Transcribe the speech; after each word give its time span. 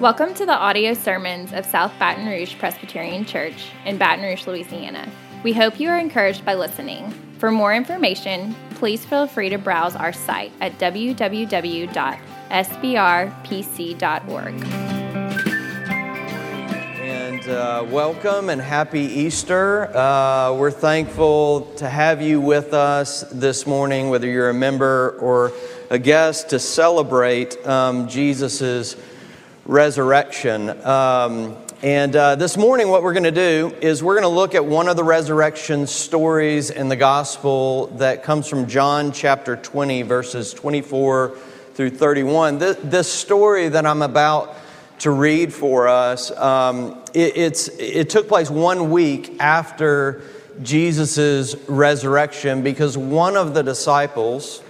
Welcome 0.00 0.32
to 0.34 0.46
the 0.46 0.56
audio 0.56 0.94
sermons 0.94 1.52
of 1.52 1.66
South 1.66 1.92
Baton 1.98 2.24
Rouge 2.28 2.56
Presbyterian 2.56 3.24
Church 3.24 3.72
in 3.84 3.98
Baton 3.98 4.24
Rouge, 4.24 4.46
Louisiana. 4.46 5.10
We 5.42 5.52
hope 5.52 5.80
you 5.80 5.88
are 5.88 5.98
encouraged 5.98 6.44
by 6.44 6.54
listening. 6.54 7.10
For 7.38 7.50
more 7.50 7.74
information, 7.74 8.54
please 8.76 9.04
feel 9.04 9.26
free 9.26 9.48
to 9.48 9.58
browse 9.58 9.96
our 9.96 10.12
site 10.12 10.52
at 10.60 10.78
www.sbrpc.org. 10.78 11.88
And 17.00 17.48
uh, 17.48 17.84
welcome 17.90 18.50
and 18.50 18.60
happy 18.60 19.00
Easter. 19.00 19.96
Uh, 19.96 20.54
we're 20.54 20.70
thankful 20.70 21.62
to 21.74 21.88
have 21.88 22.22
you 22.22 22.40
with 22.40 22.72
us 22.72 23.22
this 23.32 23.66
morning, 23.66 24.10
whether 24.10 24.28
you're 24.28 24.50
a 24.50 24.54
member 24.54 25.18
or 25.18 25.50
a 25.90 25.98
guest, 25.98 26.50
to 26.50 26.60
celebrate 26.60 27.66
um, 27.66 28.06
Jesus' 28.06 28.94
resurrection. 29.68 30.70
Um, 30.84 31.54
and 31.82 32.16
uh, 32.16 32.36
this 32.36 32.56
morning, 32.56 32.88
what 32.88 33.02
we're 33.02 33.12
going 33.12 33.24
to 33.24 33.30
do 33.30 33.76
is 33.82 34.02
we're 34.02 34.14
going 34.14 34.22
to 34.22 34.34
look 34.34 34.54
at 34.54 34.64
one 34.64 34.88
of 34.88 34.96
the 34.96 35.04
resurrection 35.04 35.86
stories 35.86 36.70
in 36.70 36.88
the 36.88 36.96
gospel 36.96 37.88
that 37.98 38.22
comes 38.22 38.48
from 38.48 38.66
John 38.66 39.12
chapter 39.12 39.56
20, 39.56 40.02
verses 40.02 40.54
24 40.54 41.36
through 41.74 41.90
31. 41.90 42.58
This, 42.58 42.78
this 42.82 43.12
story 43.12 43.68
that 43.68 43.84
I'm 43.84 44.00
about 44.00 44.56
to 45.00 45.10
read 45.10 45.52
for 45.52 45.86
us, 45.86 46.30
um, 46.30 47.04
it, 47.12 47.36
it's, 47.36 47.68
it 47.68 48.08
took 48.08 48.26
place 48.26 48.48
one 48.48 48.90
week 48.90 49.38
after 49.38 50.22
Jesus' 50.62 51.54
resurrection 51.68 52.62
because 52.62 52.96
one 52.96 53.36
of 53.36 53.52
the 53.52 53.62
disciples, 53.62 54.62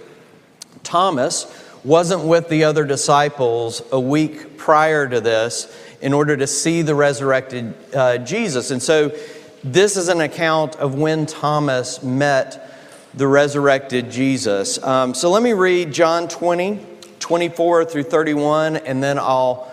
Thomas, 0.83 1.45
wasn't 1.83 2.23
with 2.23 2.49
the 2.49 2.63
other 2.63 2.85
disciples 2.85 3.81
a 3.91 3.99
week 3.99 4.57
prior 4.57 5.07
to 5.07 5.21
this 5.21 5.75
in 6.01 6.13
order 6.13 6.35
to 6.37 6.47
see 6.47 6.81
the 6.81 6.95
resurrected 6.95 7.73
uh, 7.93 8.17
Jesus. 8.19 8.71
And 8.71 8.81
so 8.81 9.15
this 9.63 9.97
is 9.97 10.07
an 10.07 10.21
account 10.21 10.75
of 10.77 10.95
when 10.95 11.25
Thomas 11.25 12.01
met 12.01 12.69
the 13.13 13.27
resurrected 13.27 14.11
Jesus. 14.11 14.81
Um, 14.83 15.13
so 15.13 15.31
let 15.31 15.43
me 15.43 15.53
read 15.53 15.91
John 15.91 16.27
20, 16.27 16.79
24 17.19 17.85
through 17.85 18.03
31, 18.03 18.77
and 18.77 19.01
then 19.01 19.17
I'll 19.17 19.71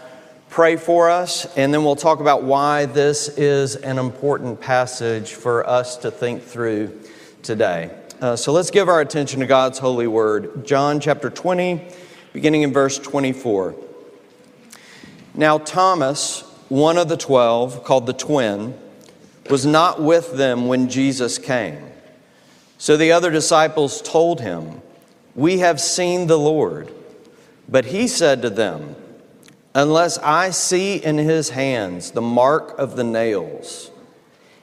pray 0.48 0.76
for 0.76 1.10
us, 1.10 1.44
and 1.56 1.72
then 1.72 1.84
we'll 1.84 1.96
talk 1.96 2.20
about 2.20 2.42
why 2.42 2.86
this 2.86 3.28
is 3.28 3.76
an 3.76 3.98
important 3.98 4.60
passage 4.60 5.32
for 5.32 5.68
us 5.68 5.96
to 5.98 6.10
think 6.10 6.42
through 6.42 6.98
today. 7.42 7.90
Uh, 8.18 8.34
so 8.34 8.50
let's 8.50 8.70
give 8.70 8.88
our 8.88 9.02
attention 9.02 9.40
to 9.40 9.46
God's 9.46 9.78
holy 9.78 10.06
word. 10.06 10.64
John 10.64 11.00
chapter 11.00 11.28
20, 11.28 11.86
beginning 12.32 12.62
in 12.62 12.72
verse 12.72 12.98
24. 12.98 13.74
Now, 15.34 15.58
Thomas, 15.58 16.40
one 16.70 16.96
of 16.96 17.10
the 17.10 17.18
twelve, 17.18 17.84
called 17.84 18.06
the 18.06 18.14
twin, 18.14 18.78
was 19.50 19.66
not 19.66 20.00
with 20.00 20.34
them 20.34 20.66
when 20.66 20.88
Jesus 20.88 21.36
came. 21.36 21.78
So 22.78 22.96
the 22.96 23.12
other 23.12 23.30
disciples 23.30 24.00
told 24.00 24.40
him, 24.40 24.80
We 25.34 25.58
have 25.58 25.78
seen 25.78 26.26
the 26.26 26.38
Lord. 26.38 26.90
But 27.68 27.84
he 27.86 28.08
said 28.08 28.40
to 28.42 28.50
them, 28.50 28.96
Unless 29.74 30.16
I 30.18 30.50
see 30.50 30.96
in 30.96 31.18
his 31.18 31.50
hands 31.50 32.12
the 32.12 32.22
mark 32.22 32.78
of 32.78 32.96
the 32.96 33.04
nails, 33.04 33.90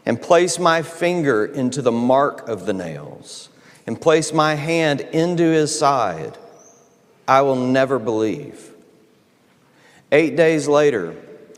and 0.06 0.22
place 0.22 0.60
my 0.60 0.82
finger 0.82 1.46
into 1.46 1.82
the 1.82 1.92
mark 1.92 2.48
of 2.48 2.66
the 2.66 2.74
nails, 2.74 3.50
and 3.88 4.00
place 4.00 4.34
my 4.34 4.56
hand 4.56 5.02
into 5.02 5.44
his 5.44 5.78
side, 5.78 6.38
I 7.28 7.42
will 7.42 7.56
never 7.56 8.00
believe. 8.00 8.72
Eight 10.12 10.36
days 10.36 10.68
later, 10.68 11.16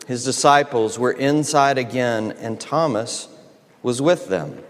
his 0.07 0.23
disciples 0.23 0.99
were 0.99 1.11
inside 1.11 1.77
again, 1.77 2.31
and 2.39 2.59
Thomas 2.59 3.27
was 3.81 4.01
with 4.01 4.27
them. 4.27 4.63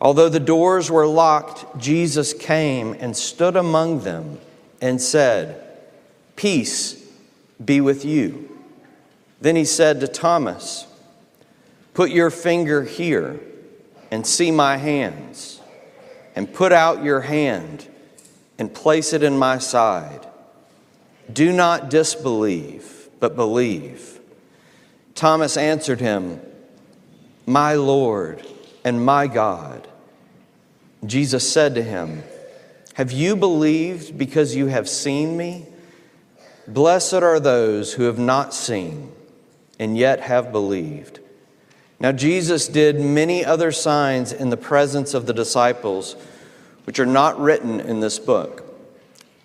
Although 0.00 0.28
the 0.28 0.40
doors 0.40 0.90
were 0.90 1.06
locked, 1.06 1.78
Jesus 1.78 2.34
came 2.34 2.94
and 2.98 3.16
stood 3.16 3.56
among 3.56 4.00
them 4.00 4.38
and 4.80 5.00
said, 5.00 5.64
Peace 6.36 7.02
be 7.64 7.80
with 7.80 8.04
you. 8.04 8.50
Then 9.40 9.56
he 9.56 9.64
said 9.64 10.00
to 10.00 10.08
Thomas, 10.08 10.86
Put 11.94 12.10
your 12.10 12.30
finger 12.30 12.82
here 12.82 13.40
and 14.10 14.26
see 14.26 14.50
my 14.50 14.76
hands, 14.76 15.60
and 16.36 16.52
put 16.52 16.72
out 16.72 17.02
your 17.04 17.20
hand 17.20 17.88
and 18.58 18.72
place 18.72 19.12
it 19.12 19.22
in 19.22 19.38
my 19.38 19.58
side. 19.58 20.26
Do 21.32 21.52
not 21.52 21.90
disbelieve, 21.90 23.08
but 23.18 23.36
believe. 23.36 24.20
Thomas 25.14 25.56
answered 25.56 26.00
him, 26.00 26.40
My 27.46 27.74
Lord 27.74 28.44
and 28.84 29.04
my 29.04 29.26
God. 29.26 29.88
Jesus 31.06 31.50
said 31.50 31.74
to 31.76 31.82
him, 31.82 32.22
Have 32.94 33.12
you 33.12 33.36
believed 33.36 34.18
because 34.18 34.54
you 34.56 34.66
have 34.66 34.88
seen 34.88 35.36
me? 35.36 35.66
Blessed 36.66 37.14
are 37.14 37.40
those 37.40 37.94
who 37.94 38.04
have 38.04 38.18
not 38.18 38.54
seen 38.54 39.12
and 39.78 39.96
yet 39.96 40.20
have 40.20 40.50
believed. 40.50 41.20
Now, 42.00 42.12
Jesus 42.12 42.68
did 42.68 43.00
many 43.00 43.44
other 43.44 43.72
signs 43.72 44.32
in 44.32 44.50
the 44.50 44.56
presence 44.56 45.14
of 45.14 45.26
the 45.26 45.32
disciples, 45.32 46.16
which 46.84 46.98
are 46.98 47.06
not 47.06 47.40
written 47.40 47.80
in 47.80 48.00
this 48.00 48.18
book. 48.18 48.62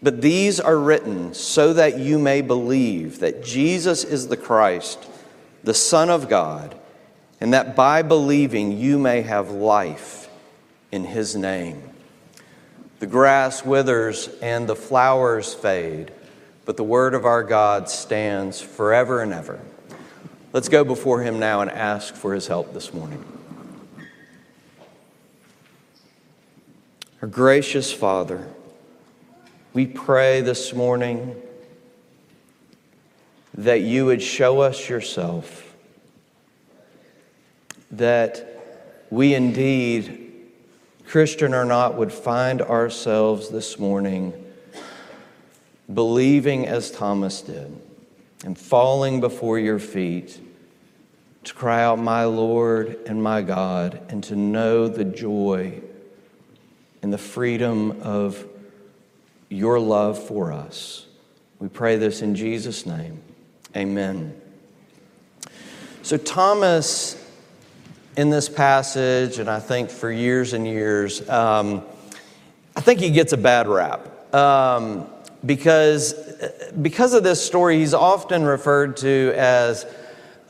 But 0.02 0.22
these 0.22 0.60
are 0.60 0.78
written 0.78 1.34
so 1.34 1.74
that 1.74 2.00
you 2.00 2.18
may 2.18 2.42
believe 2.42 3.20
that 3.20 3.44
Jesus 3.44 4.04
is 4.04 4.28
the 4.28 4.38
Christ, 4.38 5.08
the 5.64 5.74
Son 5.74 6.10
of 6.10 6.30
God, 6.30 6.76
and 7.42 7.54
that 7.54 7.76
by 7.76 8.02
believing 8.02 8.78
you 8.78 8.98
may 8.98 9.22
have 9.22 9.52
life 9.52 10.30
in 10.92 11.04
his 11.04 11.36
name. 11.36 11.84
The 13.00 13.08
grass 13.08 13.64
withers 13.64 14.30
and 14.42 14.68
the 14.68 14.76
flowers 14.76 15.54
fade, 15.54 16.12
but 16.66 16.78
the 16.78 16.84
word 16.84 17.14
of 17.14 17.26
our 17.26 17.44
God 17.44 17.90
stands 17.90 18.60
forever 18.62 19.22
and 19.22 19.34
ever. 19.34 19.60
Let's 20.52 20.68
go 20.68 20.84
before 20.84 21.22
him 21.22 21.38
now 21.38 21.62
and 21.62 21.70
ask 21.70 22.16
for 22.16 22.34
his 22.34 22.48
help 22.48 22.74
this 22.74 22.92
morning. 22.92 23.24
Our 27.22 27.28
gracious 27.28 27.92
Father, 27.94 28.48
we 29.74 29.86
pray 29.86 30.42
this 30.42 30.74
morning 30.74 31.40
that 33.54 33.82
you 33.82 34.08
would 34.08 34.24
show 34.24 34.62
us 34.62 34.90
yourself, 34.90 35.76
that 37.92 39.06
we 39.12 39.36
indeed, 39.36 40.32
Christian 41.06 41.54
or 41.54 41.66
not, 41.66 41.96
would 41.96 42.12
find 42.12 42.64
ourselves 42.64 43.50
this 43.50 43.78
morning 43.78 44.34
believing 45.94 46.68
as 46.68 46.90
Thomas 46.90 47.42
did 47.42 47.80
and 48.46 48.58
falling 48.58 49.20
before 49.20 49.60
your 49.60 49.80
feet 49.80 50.40
to 51.44 51.54
cry 51.54 51.84
out, 51.84 52.00
My 52.00 52.26
Lord 52.26 53.00
and 53.06 53.22
my 53.22 53.42
God, 53.42 54.02
and 54.10 54.24
to 54.26 54.36
know 54.36 54.88
the 54.88 55.06
joy 55.06 55.82
and 57.02 57.14
the 57.14 57.18
freedom 57.18 58.02
of 58.02 58.46
your 59.50 59.80
love 59.80 60.22
for 60.22 60.52
us. 60.52 61.06
We 61.60 61.68
pray 61.68 61.98
this 61.98 62.22
in 62.22 62.36
Jesus' 62.36 62.86
name. 62.86 63.22
Amen. 63.76 64.40
So, 66.02 66.18
Thomas, 66.18 67.22
in 68.16 68.30
this 68.30 68.50
passage, 68.50 69.40
and 69.40 69.50
I 69.50 69.60
think 69.60 69.90
for 69.90 70.12
years 70.12 70.54
and 70.54 70.68
years, 70.68 71.28
um, 71.30 71.84
I 72.76 72.82
think 72.82 73.00
he 73.00 73.12
gets 73.12 73.34
a 73.34 73.38
bad 73.38 73.68
rap. 73.68 74.34
Um, 74.34 75.08
because, 75.46 76.14
because 76.82 77.14
of 77.14 77.24
this 77.24 77.46
story, 77.46 77.80
he's 77.80 77.94
often 77.94 78.44
referred 78.44 78.98
to 78.98 79.34
as 79.36 79.86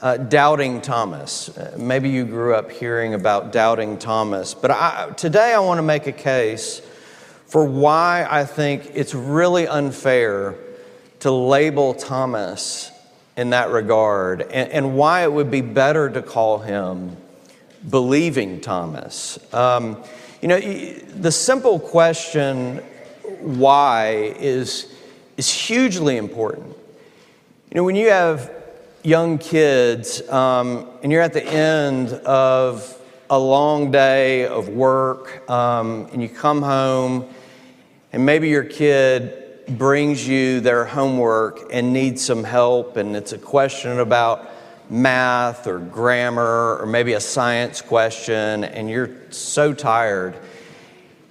uh, 0.02 0.18
Doubting 0.18 0.82
Thomas. 0.82 1.50
Uh, 1.50 1.76
maybe 1.78 2.10
you 2.10 2.26
grew 2.26 2.54
up 2.54 2.72
hearing 2.72 3.14
about 3.14 3.52
Doubting 3.52 3.98
Thomas, 3.98 4.54
but 4.54 4.72
I, 4.72 5.12
today 5.18 5.54
I 5.54 5.60
want 5.60 5.80
to 5.80 5.84
make 5.84 6.08
a 6.08 6.12
case 6.12 6.82
for 7.48 7.66
why 7.66 8.28
I 8.30 8.46
think 8.46 8.92
it's 8.94 9.16
really 9.16 9.68
unfair 9.68 10.56
to 11.22 11.32
label 11.32 11.94
Thomas 11.94 12.92
in 13.36 13.50
that 13.50 13.72
regard 13.72 14.42
and, 14.42 14.72
and 14.72 14.96
why 14.96 15.24
it 15.24 15.32
would 15.32 15.50
be 15.50 15.62
better 15.62 16.10
to 16.10 16.22
call 16.22 16.60
him 16.60 17.18
believing 17.90 18.62
Thomas. 18.62 19.40
Um, 19.54 20.04
you 20.42 20.48
know, 20.48 20.60
the 20.60 21.32
simple 21.32 21.80
question 21.80 22.78
why 23.40 24.34
is, 24.40 24.94
is 25.40 25.50
hugely 25.50 26.18
important. 26.18 26.68
You 27.70 27.76
know, 27.76 27.86
when 27.86 27.96
you 27.96 28.10
have 28.10 28.52
young 29.04 29.38
kids 29.38 30.28
um, 30.28 30.86
and 31.02 31.14
you're 31.14 31.22
at 31.22 31.32
the 31.32 31.46
end 31.46 32.10
of 32.10 33.02
a 33.30 33.40
long 33.40 33.90
day 33.90 34.46
of 34.48 34.68
work 34.68 35.50
um, 35.50 36.10
and 36.12 36.22
you 36.22 36.28
come 36.28 36.62
home 36.62 37.26
and 38.12 38.26
maybe 38.26 38.50
your 38.50 38.66
kid 38.66 39.66
brings 39.78 40.28
you 40.28 40.60
their 40.60 40.84
homework 40.84 41.70
and 41.72 41.94
needs 41.94 42.22
some 42.22 42.44
help, 42.44 42.98
and 42.98 43.16
it's 43.16 43.32
a 43.32 43.38
question 43.38 44.00
about 44.00 44.52
math 44.90 45.68
or 45.68 45.80
grammar 45.80 46.80
or 46.82 46.86
maybe 46.86 47.14
a 47.14 47.22
science 47.22 47.82
question, 47.82 48.66
and 48.66 48.90
you're 48.90 49.12
so 49.30 49.74
tired, 49.74 50.36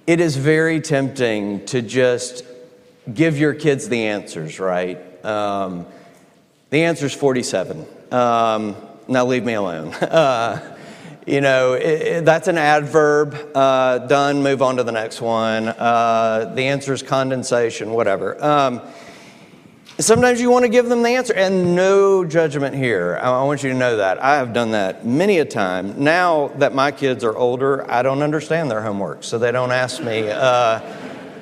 it 0.07 0.19
is 0.19 0.35
very 0.35 0.81
tempting 0.81 1.63
to 1.67 1.83
just 1.83 2.43
give 3.13 3.37
your 3.37 3.53
kids 3.53 3.89
the 3.89 4.07
answers, 4.07 4.59
right? 4.59 4.97
Um, 5.25 5.85
the 6.69 6.83
answer 6.83 7.07
is 7.07 7.13
47. 7.13 7.85
Um, 8.11 8.75
now 9.07 9.25
leave 9.25 9.43
me 9.43 9.53
alone. 9.53 9.93
Uh, 10.01 10.75
you 11.27 11.41
know, 11.41 11.73
it, 11.73 12.01
it, 12.01 12.25
that's 12.25 12.47
an 12.47 12.57
adverb. 12.57 13.37
Uh, 13.53 13.99
done, 13.99 14.41
move 14.41 14.63
on 14.63 14.77
to 14.77 14.83
the 14.83 14.91
next 14.91 15.21
one. 15.21 15.67
Uh, 15.67 16.51
the 16.55 16.63
answer 16.63 16.91
is 16.91 17.03
condensation, 17.03 17.91
whatever. 17.91 18.43
Um, 18.43 18.81
sometimes 19.99 20.41
you 20.41 20.49
want 20.49 20.63
to 20.63 20.69
give 20.69 20.87
them 20.87 21.03
the 21.03 21.09
answer, 21.09 21.33
and 21.35 21.75
no 21.75 22.25
judgment 22.25 22.75
here. 22.75 23.19
I, 23.21 23.29
I 23.29 23.43
want 23.43 23.61
you 23.61 23.69
to 23.69 23.75
know 23.75 23.97
that. 23.97 24.23
I 24.23 24.37
have 24.37 24.53
done 24.53 24.71
that 24.71 25.05
many 25.05 25.37
a 25.37 25.45
time. 25.45 26.03
Now 26.03 26.47
that 26.57 26.73
my 26.73 26.89
kids 26.89 27.23
are 27.23 27.37
older, 27.37 27.89
I 27.91 28.01
don't 28.01 28.23
understand 28.23 28.71
their 28.71 28.81
homework, 28.81 29.23
so 29.23 29.37
they 29.37 29.51
don't 29.51 29.71
ask 29.71 30.01
me 30.01 30.29
uh, 30.29 30.81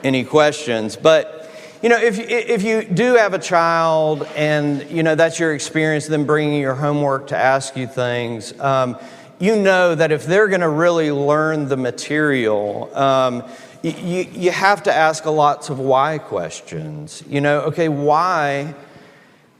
any 0.03 0.25
questions. 0.25 0.97
But 0.97 1.36
you 1.81 1.89
know, 1.89 1.97
if, 1.97 2.17
if 2.19 2.63
you 2.63 2.83
do 2.83 3.15
have 3.15 3.33
a 3.33 3.39
child 3.39 4.23
and, 4.35 4.89
you 4.89 5.03
know, 5.03 5.13
that's 5.13 5.39
your 5.39 5.53
experience, 5.53 6.07
them 6.07 6.25
bringing 6.25 6.59
your 6.59 6.73
homework 6.73 7.27
to 7.27 7.37
ask 7.37 7.77
you 7.77 7.85
things, 7.85 8.59
um, 8.59 8.97
you 9.39 9.55
know 9.55 9.93
that 9.93 10.11
if 10.11 10.25
they're 10.25 10.47
going 10.47 10.61
to 10.61 10.69
really 10.69 11.11
learn 11.11 11.67
the 11.67 11.77
material, 11.77 12.89
um, 12.97 13.43
you, 13.83 14.23
you 14.31 14.51
have 14.51 14.83
to 14.83 14.93
ask 14.93 15.25
a 15.25 15.29
lots 15.29 15.69
of 15.69 15.77
why 15.77 16.17
questions. 16.17 17.23
You 17.27 17.41
know, 17.41 17.61
okay, 17.61 17.89
why 17.89 18.73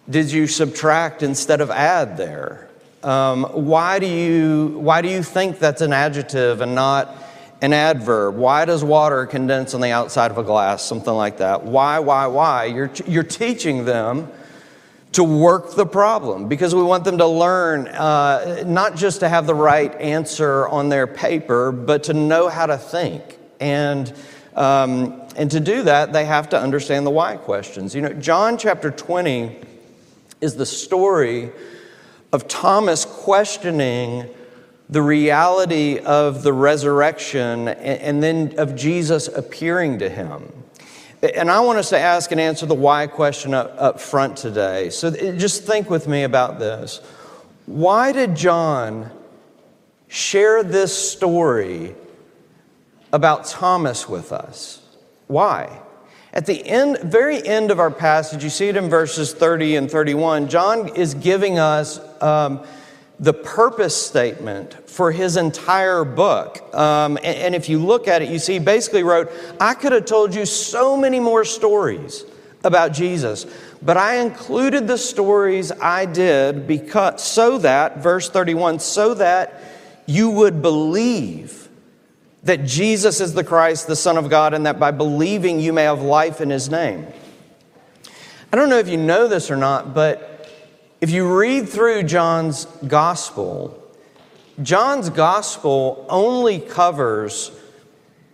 did 0.10 0.31
you 0.31 0.48
subtract 0.48 1.22
instead 1.22 1.62
of 1.62 1.70
add 1.70 2.18
there? 2.18 2.68
Um, 3.04 3.44
why, 3.44 4.00
do 4.00 4.08
you, 4.08 4.80
why 4.80 5.04
do 5.04 5.10
you 5.10 5.22
think 5.22 5.60
that's 5.60 5.81
an 5.81 5.94
adjective 5.94 6.62
and 6.62 6.74
not 6.74 7.16
an 7.62 7.74
adverb? 7.74 8.36
Why 8.36 8.65
does 8.65 8.83
water 8.83 9.25
condense 9.25 9.74
on 9.74 9.81
the 9.81 9.92
outside 9.92 10.31
of 10.31 10.38
a 10.38 10.44
glass? 10.44 10.83
Something 10.83 11.13
like 11.13 11.38
that. 11.38 11.63
Why, 11.63 12.00
why, 12.00 12.27
why? 12.27 12.65
You're, 12.65 12.92
you're 13.06 13.24
teaching 13.24 13.86
them 13.86 14.30
to 15.13 15.24
work 15.24 15.75
the 15.75 15.86
problem 15.86 16.48
because 16.48 16.75
we 16.75 16.83
want 16.83 17.04
them 17.04 17.18
to 17.18 17.25
learn 17.25 17.88
uh, 17.88 18.63
not 18.68 18.95
just 18.95 19.21
to 19.21 19.30
have 19.30 19.48
the 19.48 19.56
right 19.56 19.94
answer 19.95 20.68
on 20.68 20.89
their 20.89 21.07
paper, 21.07 21.71
but 21.71 22.04
to 22.04 22.13
know 22.13 22.50
how 22.50 22.65
to 22.65 22.77
think. 22.77 23.38
And, 23.60 24.13
um, 24.56 25.21
and 25.36 25.50
to 25.51 25.60
do 25.60 25.83
that, 25.83 26.13
they 26.13 26.25
have 26.25 26.50
to 26.50 26.60
understand 26.60 27.06
the 27.06 27.12
why 27.12 27.38
questions. 27.38 27.95
You 27.95 28.01
know, 28.01 28.13
John 28.13 28.57
chapter 28.57 28.92
20 28.92 29.57
is 30.42 30.56
the 30.56 30.65
story 30.65 31.51
of 32.31 32.48
Thomas 32.48 33.06
questioning 33.06 34.30
the 34.89 35.01
reality 35.01 36.00
of 36.00 36.44
the 36.44 36.54
resurrection 36.54 37.68
and, 37.68 38.24
then 38.24 38.54
of 38.57 38.75
Jesus 38.75 39.28
appearing 39.28 40.00
to 40.00 40.10
him. 40.10 40.51
And 41.22 41.51
I 41.51 41.60
want 41.62 41.80
us 41.80 41.89
to 41.89 42.00
ask 42.00 42.31
and 42.31 42.39
answer 42.39 42.66
the 42.66 42.75
why 42.75 43.07
question 43.07 43.54
up, 43.54 43.75
up 43.78 44.00
front 44.00 44.38
today. 44.38 44.89
So 44.89 45.12
just 45.36 45.63
think 45.63 45.89
with 45.89 46.07
me 46.07 46.24
about 46.24 46.60
this. 46.60 47.01
Why 47.66 48.12
did 48.12 48.36
John 48.36 49.12
share 50.07 50.63
this 50.63 50.95
story 50.95 51.95
about 53.12 53.45
Thomas 53.45 54.07
with 54.07 54.31
us? 54.31 54.81
Why? 55.28 55.81
At 56.34 56.45
the 56.45 56.66
end, 56.66 57.00
very 57.00 57.45
end 57.45 57.72
of 57.72 57.80
our 57.80 57.92
passage, 57.92 58.44
you 58.44 58.50
see 58.50 58.68
it 58.68 58.78
in 58.78 58.89
verses 58.89 59.34
30 59.34 59.75
and 59.75 59.92
31, 59.92 60.48
John 60.50 60.89
is 60.95 61.13
giving 61.13 61.57
us 61.57 62.00
um, 62.22 62.63
the 63.19 63.34
purpose 63.34 63.96
statement 63.96 64.90
for 64.90 65.12
his 65.12 65.38
entire 65.38 66.04
book. 66.04 66.74
Um, 66.75 67.18
and, 67.18 67.25
and, 67.25 67.56
if 67.56 67.68
you 67.68 67.80
look 67.80 68.08
at 68.08 68.22
it, 68.22 68.30
you 68.30 68.38
see, 68.38 68.54
he 68.54 68.60
basically 68.60 69.04
wrote, 69.04 69.31
I 69.60 69.74
could 69.74 69.92
have 69.92 70.06
told 70.06 70.36
you 70.36 70.46
so 70.46 70.96
many 70.96 71.19
more 71.19 71.44
stories 71.44 72.25
about 72.64 72.94
Jesus, 72.94 73.46
but 73.81 73.98
I 73.98 74.18
included 74.18 74.88
the 74.88 74.98
stories 74.98 75.72
I 75.72 76.06
did 76.06 76.68
because, 76.68 77.24
so 77.24 77.58
that, 77.60 78.00
verse 78.00 78.30
31, 78.30 78.80
so 78.80 79.16
that 79.16 79.63
you 80.06 80.30
would 80.30 80.62
believe 80.62 81.70
that 82.44 82.66
Jesus 82.66 83.20
is 83.20 83.34
the 83.34 83.44
Christ, 83.44 83.88
the 83.88 83.96
Son 83.96 84.18
of 84.18 84.30
God, 84.30 84.54
and 84.54 84.66
that 84.66 84.80
by 84.80 84.92
believing 84.92 85.60
you 85.60 85.74
may 85.74 85.84
have 85.84 86.02
life 86.02 86.40
in 86.40 86.50
his 86.50 86.70
name. 86.70 87.08
I 88.52 88.56
don't 88.56 88.70
know 88.70 88.78
if 88.78 88.88
you 88.88 88.98
know 88.98 89.28
this 89.28 89.52
or 89.52 89.58
not, 89.58 89.94
but 89.94 90.26
if 91.00 91.12
you 91.12 91.38
read 91.38 91.70
through 91.70 92.04
John's 92.04 92.66
gospel, 92.88 93.84
John's 94.62 95.10
gospel 95.10 96.06
only 96.10 96.60
covers 96.60 97.52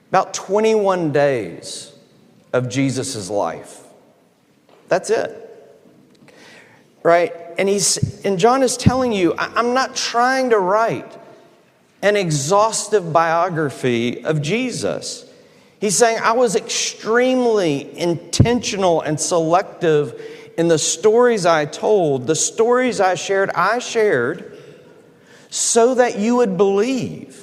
about 0.09 0.33
21 0.33 1.11
days 1.11 1.93
of 2.53 2.69
Jesus' 2.69 3.29
life. 3.29 3.81
That's 4.87 5.09
it. 5.09 5.39
Right? 7.01 7.33
And 7.57 7.67
he's 7.67 8.23
and 8.23 8.39
John 8.39 8.63
is 8.63 8.77
telling 8.77 9.11
you, 9.11 9.35
I'm 9.37 9.73
not 9.73 9.95
trying 9.95 10.51
to 10.51 10.59
write 10.59 11.19
an 12.01 12.15
exhaustive 12.15 13.11
biography 13.11 14.23
of 14.23 14.41
Jesus. 14.41 15.29
He's 15.81 15.97
saying 15.97 16.19
I 16.23 16.31
was 16.31 16.55
extremely 16.55 17.97
intentional 17.99 19.01
and 19.01 19.19
selective 19.19 20.21
in 20.57 20.67
the 20.67 20.77
stories 20.77 21.45
I 21.45 21.65
told, 21.65 22.27
the 22.27 22.35
stories 22.35 22.99
I 22.99 23.15
shared, 23.15 23.49
I 23.51 23.79
shared 23.79 24.57
so 25.49 25.95
that 25.95 26.17
you 26.17 26.37
would 26.37 26.57
believe. 26.57 27.39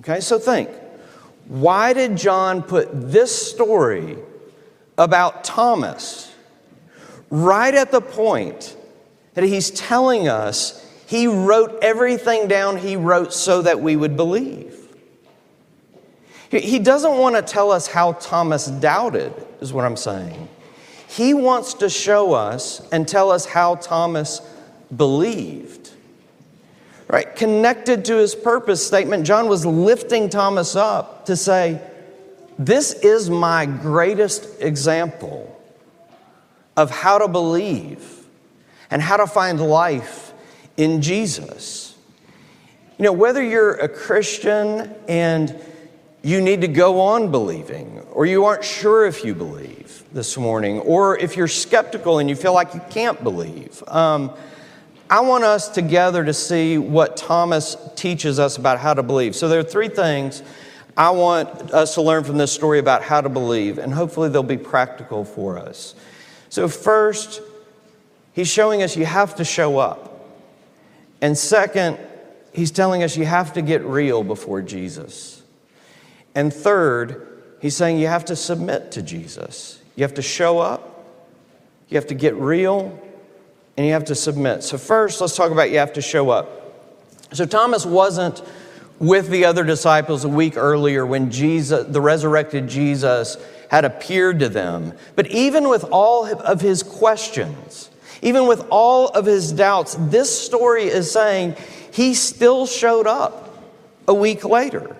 Okay, 0.00 0.20
so 0.20 0.38
think 0.38 0.68
why 1.46 1.92
did 1.92 2.16
John 2.16 2.62
put 2.62 2.88
this 2.92 3.50
story 3.50 4.16
about 4.96 5.44
Thomas 5.44 6.32
right 7.30 7.74
at 7.74 7.90
the 7.90 8.00
point 8.00 8.76
that 9.34 9.44
he's 9.44 9.70
telling 9.70 10.28
us 10.28 10.78
he 11.06 11.26
wrote 11.26 11.78
everything 11.82 12.48
down 12.48 12.78
he 12.78 12.96
wrote 12.96 13.32
so 13.32 13.62
that 13.62 13.80
we 13.80 13.96
would 13.96 14.16
believe? 14.16 14.78
He 16.50 16.78
doesn't 16.78 17.16
want 17.16 17.36
to 17.36 17.42
tell 17.42 17.70
us 17.70 17.86
how 17.86 18.12
Thomas 18.12 18.66
doubted, 18.66 19.32
is 19.60 19.72
what 19.72 19.86
I'm 19.86 19.96
saying. 19.96 20.48
He 21.12 21.34
wants 21.34 21.74
to 21.74 21.90
show 21.90 22.32
us 22.32 22.80
and 22.90 23.06
tell 23.06 23.30
us 23.30 23.44
how 23.44 23.74
Thomas 23.74 24.40
believed. 24.96 25.90
Right? 27.06 27.36
Connected 27.36 28.06
to 28.06 28.16
his 28.16 28.34
purpose 28.34 28.86
statement, 28.86 29.26
John 29.26 29.46
was 29.46 29.66
lifting 29.66 30.30
Thomas 30.30 30.74
up 30.74 31.26
to 31.26 31.36
say, 31.36 31.82
This 32.58 32.94
is 32.94 33.28
my 33.28 33.66
greatest 33.66 34.62
example 34.62 35.62
of 36.78 36.90
how 36.90 37.18
to 37.18 37.28
believe 37.28 38.26
and 38.90 39.02
how 39.02 39.18
to 39.18 39.26
find 39.26 39.60
life 39.60 40.32
in 40.78 41.02
Jesus. 41.02 41.94
You 42.96 43.04
know, 43.04 43.12
whether 43.12 43.42
you're 43.42 43.74
a 43.74 43.88
Christian 43.88 44.94
and 45.08 45.62
you 46.22 46.40
need 46.40 46.60
to 46.60 46.68
go 46.68 47.00
on 47.00 47.30
believing, 47.30 48.00
or 48.12 48.26
you 48.26 48.44
aren't 48.44 48.64
sure 48.64 49.06
if 49.06 49.24
you 49.24 49.34
believe, 49.34 50.04
this 50.12 50.36
morning, 50.36 50.78
or 50.80 51.18
if 51.18 51.36
you're 51.36 51.48
skeptical 51.48 52.18
and 52.18 52.28
you 52.28 52.36
feel 52.36 52.54
like 52.54 52.74
you 52.74 52.80
can't 52.90 53.22
believe. 53.24 53.82
Um, 53.88 54.32
I 55.10 55.20
want 55.20 55.44
us 55.44 55.68
together 55.68 56.24
to 56.24 56.32
see 56.32 56.78
what 56.78 57.16
Thomas 57.16 57.76
teaches 57.96 58.38
us 58.38 58.56
about 58.56 58.78
how 58.78 58.94
to 58.94 59.02
believe. 59.02 59.34
So, 59.34 59.48
there 59.48 59.58
are 59.58 59.64
three 59.64 59.88
things 59.88 60.42
I 60.96 61.10
want 61.10 61.48
us 61.72 61.94
to 61.94 62.02
learn 62.02 62.22
from 62.22 62.38
this 62.38 62.52
story 62.52 62.78
about 62.78 63.02
how 63.02 63.20
to 63.20 63.28
believe, 63.28 63.78
and 63.78 63.92
hopefully 63.92 64.28
they'll 64.28 64.42
be 64.42 64.56
practical 64.56 65.24
for 65.24 65.58
us. 65.58 65.94
So, 66.50 66.68
first, 66.68 67.42
he's 68.32 68.48
showing 68.48 68.82
us 68.82 68.96
you 68.96 69.06
have 69.06 69.34
to 69.36 69.44
show 69.44 69.78
up. 69.78 70.30
And 71.20 71.36
second, 71.36 71.98
he's 72.52 72.70
telling 72.70 73.02
us 73.02 73.16
you 73.16 73.24
have 73.24 73.54
to 73.54 73.62
get 73.62 73.82
real 73.84 74.22
before 74.22 74.62
Jesus. 74.62 75.41
And 76.34 76.52
third, 76.52 77.42
he's 77.60 77.76
saying 77.76 77.98
you 77.98 78.06
have 78.06 78.24
to 78.26 78.36
submit 78.36 78.92
to 78.92 79.02
Jesus. 79.02 79.80
You 79.96 80.04
have 80.04 80.14
to 80.14 80.22
show 80.22 80.58
up, 80.58 81.06
you 81.88 81.96
have 81.96 82.06
to 82.06 82.14
get 82.14 82.34
real, 82.34 82.98
and 83.76 83.86
you 83.86 83.92
have 83.92 84.06
to 84.06 84.14
submit. 84.14 84.62
So, 84.62 84.78
first, 84.78 85.20
let's 85.20 85.36
talk 85.36 85.50
about 85.50 85.70
you 85.70 85.78
have 85.78 85.92
to 85.94 86.02
show 86.02 86.30
up. 86.30 86.48
So, 87.32 87.46
Thomas 87.46 87.84
wasn't 87.84 88.42
with 88.98 89.28
the 89.28 89.44
other 89.44 89.64
disciples 89.64 90.24
a 90.24 90.28
week 90.28 90.56
earlier 90.56 91.04
when 91.04 91.30
Jesus, 91.30 91.86
the 91.88 92.00
resurrected 92.00 92.68
Jesus, 92.68 93.36
had 93.70 93.84
appeared 93.84 94.38
to 94.40 94.48
them. 94.48 94.92
But 95.16 95.26
even 95.28 95.68
with 95.68 95.84
all 95.90 96.26
of 96.26 96.60
his 96.60 96.82
questions, 96.82 97.90
even 98.22 98.46
with 98.46 98.64
all 98.70 99.08
of 99.08 99.26
his 99.26 99.50
doubts, 99.52 99.96
this 99.98 100.46
story 100.46 100.84
is 100.84 101.10
saying 101.10 101.56
he 101.90 102.14
still 102.14 102.66
showed 102.66 103.06
up 103.06 103.58
a 104.06 104.14
week 104.14 104.44
later. 104.44 104.96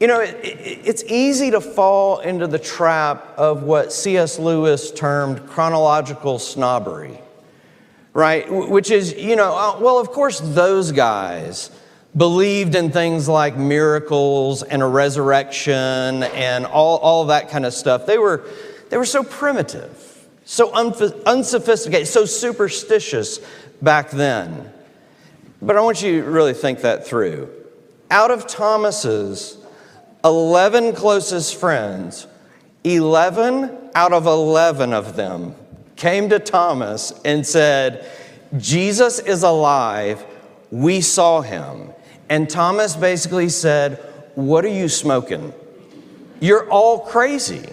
You 0.00 0.06
know, 0.06 0.20
it, 0.20 0.34
it, 0.42 0.80
it's 0.82 1.04
easy 1.04 1.50
to 1.50 1.60
fall 1.60 2.20
into 2.20 2.46
the 2.46 2.58
trap 2.58 3.34
of 3.36 3.64
what 3.64 3.92
C.S. 3.92 4.38
Lewis 4.38 4.90
termed 4.90 5.46
chronological 5.46 6.38
snobbery, 6.38 7.20
right? 8.14 8.50
Which 8.50 8.90
is, 8.90 9.12
you 9.12 9.36
know, 9.36 9.54
uh, 9.54 9.78
well, 9.78 9.98
of 9.98 10.10
course, 10.10 10.40
those 10.40 10.90
guys 10.90 11.70
believed 12.16 12.74
in 12.74 12.90
things 12.90 13.28
like 13.28 13.58
miracles 13.58 14.62
and 14.62 14.82
a 14.82 14.86
resurrection 14.86 15.74
and 16.22 16.64
all, 16.64 16.96
all 16.98 17.26
that 17.26 17.50
kind 17.50 17.66
of 17.66 17.74
stuff. 17.74 18.06
They 18.06 18.16
were, 18.16 18.48
they 18.88 18.96
were 18.96 19.04
so 19.04 19.22
primitive, 19.22 20.26
so 20.46 20.72
unsophisticated, 20.72 22.08
so 22.08 22.24
superstitious 22.24 23.38
back 23.82 24.10
then. 24.10 24.72
But 25.60 25.76
I 25.76 25.82
want 25.82 26.02
you 26.02 26.22
to 26.22 26.30
really 26.30 26.54
think 26.54 26.80
that 26.80 27.06
through. 27.06 27.50
Out 28.10 28.30
of 28.30 28.46
Thomas's 28.46 29.59
11 30.24 30.94
closest 30.94 31.56
friends, 31.56 32.26
11 32.84 33.90
out 33.94 34.12
of 34.12 34.26
11 34.26 34.92
of 34.92 35.16
them 35.16 35.54
came 35.96 36.28
to 36.30 36.38
Thomas 36.38 37.12
and 37.24 37.46
said, 37.46 38.06
Jesus 38.56 39.18
is 39.18 39.42
alive. 39.42 40.24
We 40.70 41.00
saw 41.00 41.42
him. 41.42 41.92
And 42.28 42.48
Thomas 42.48 42.96
basically 42.96 43.48
said, 43.48 43.98
What 44.34 44.64
are 44.64 44.68
you 44.68 44.88
smoking? 44.88 45.52
You're 46.40 46.68
all 46.70 47.00
crazy. 47.00 47.68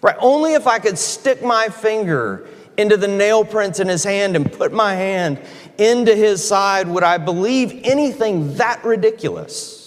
Right? 0.00 0.16
Only 0.20 0.54
if 0.54 0.66
I 0.66 0.78
could 0.78 0.98
stick 0.98 1.42
my 1.42 1.68
finger 1.68 2.46
into 2.76 2.96
the 2.96 3.08
nail 3.08 3.44
prints 3.44 3.80
in 3.80 3.88
his 3.88 4.04
hand 4.04 4.36
and 4.36 4.52
put 4.52 4.72
my 4.72 4.94
hand 4.94 5.40
into 5.78 6.14
his 6.14 6.46
side 6.46 6.86
would 6.88 7.02
I 7.02 7.18
believe 7.18 7.80
anything 7.84 8.54
that 8.56 8.84
ridiculous. 8.84 9.83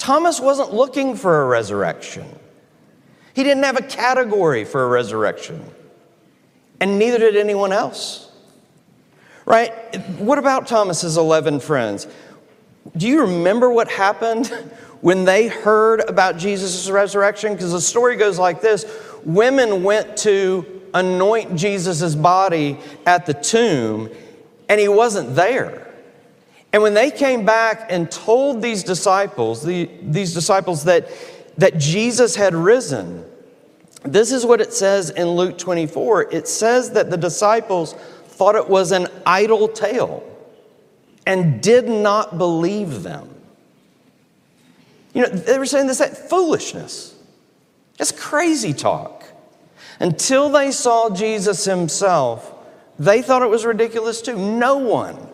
Thomas 0.00 0.40
wasn't 0.40 0.72
looking 0.72 1.14
for 1.14 1.42
a 1.42 1.44
resurrection. 1.44 2.26
He 3.34 3.44
didn't 3.44 3.64
have 3.64 3.76
a 3.76 3.82
category 3.82 4.64
for 4.64 4.82
a 4.82 4.88
resurrection. 4.88 5.62
And 6.80 6.98
neither 6.98 7.18
did 7.18 7.36
anyone 7.36 7.70
else. 7.70 8.32
Right? 9.44 9.70
What 10.18 10.38
about 10.38 10.66
Thomas's 10.66 11.18
11 11.18 11.60
friends? 11.60 12.08
Do 12.96 13.06
you 13.06 13.20
remember 13.20 13.70
what 13.70 13.90
happened 13.90 14.46
when 15.02 15.26
they 15.26 15.48
heard 15.48 16.00
about 16.08 16.38
Jesus' 16.38 16.88
resurrection? 16.88 17.52
Because 17.52 17.72
the 17.72 17.80
story 17.80 18.16
goes 18.16 18.38
like 18.38 18.62
this 18.62 18.86
Women 19.24 19.84
went 19.84 20.16
to 20.18 20.80
anoint 20.94 21.56
Jesus' 21.56 22.14
body 22.14 22.78
at 23.04 23.26
the 23.26 23.34
tomb, 23.34 24.08
and 24.70 24.80
he 24.80 24.88
wasn't 24.88 25.36
there. 25.36 25.89
And 26.72 26.82
when 26.82 26.94
they 26.94 27.10
came 27.10 27.44
back 27.44 27.86
and 27.90 28.10
told 28.10 28.62
these 28.62 28.84
disciples, 28.84 29.62
the, 29.62 29.90
these 30.02 30.32
disciples 30.32 30.84
that, 30.84 31.08
that 31.58 31.78
Jesus 31.78 32.36
had 32.36 32.54
risen, 32.54 33.24
this 34.02 34.32
is 34.32 34.46
what 34.46 34.60
it 34.60 34.72
says 34.72 35.10
in 35.10 35.28
Luke 35.28 35.58
24. 35.58 36.32
It 36.32 36.46
says 36.46 36.92
that 36.92 37.10
the 37.10 37.16
disciples 37.16 37.94
thought 38.26 38.54
it 38.54 38.68
was 38.68 38.92
an 38.92 39.08
idle 39.26 39.68
tale 39.68 40.22
and 41.26 41.60
did 41.62 41.88
not 41.88 42.38
believe 42.38 43.02
them. 43.02 43.28
You 45.12 45.22
know, 45.22 45.28
they 45.28 45.58
were 45.58 45.66
saying 45.66 45.88
this 45.88 45.98
that 45.98 46.16
foolishness. 46.30 47.16
It's 47.98 48.12
crazy 48.12 48.72
talk. 48.72 49.24
Until 49.98 50.48
they 50.48 50.70
saw 50.70 51.10
Jesus 51.10 51.64
himself, 51.64 52.54
they 52.98 53.20
thought 53.20 53.42
it 53.42 53.50
was 53.50 53.66
ridiculous 53.66 54.22
too. 54.22 54.38
No 54.38 54.78
one 54.78 55.29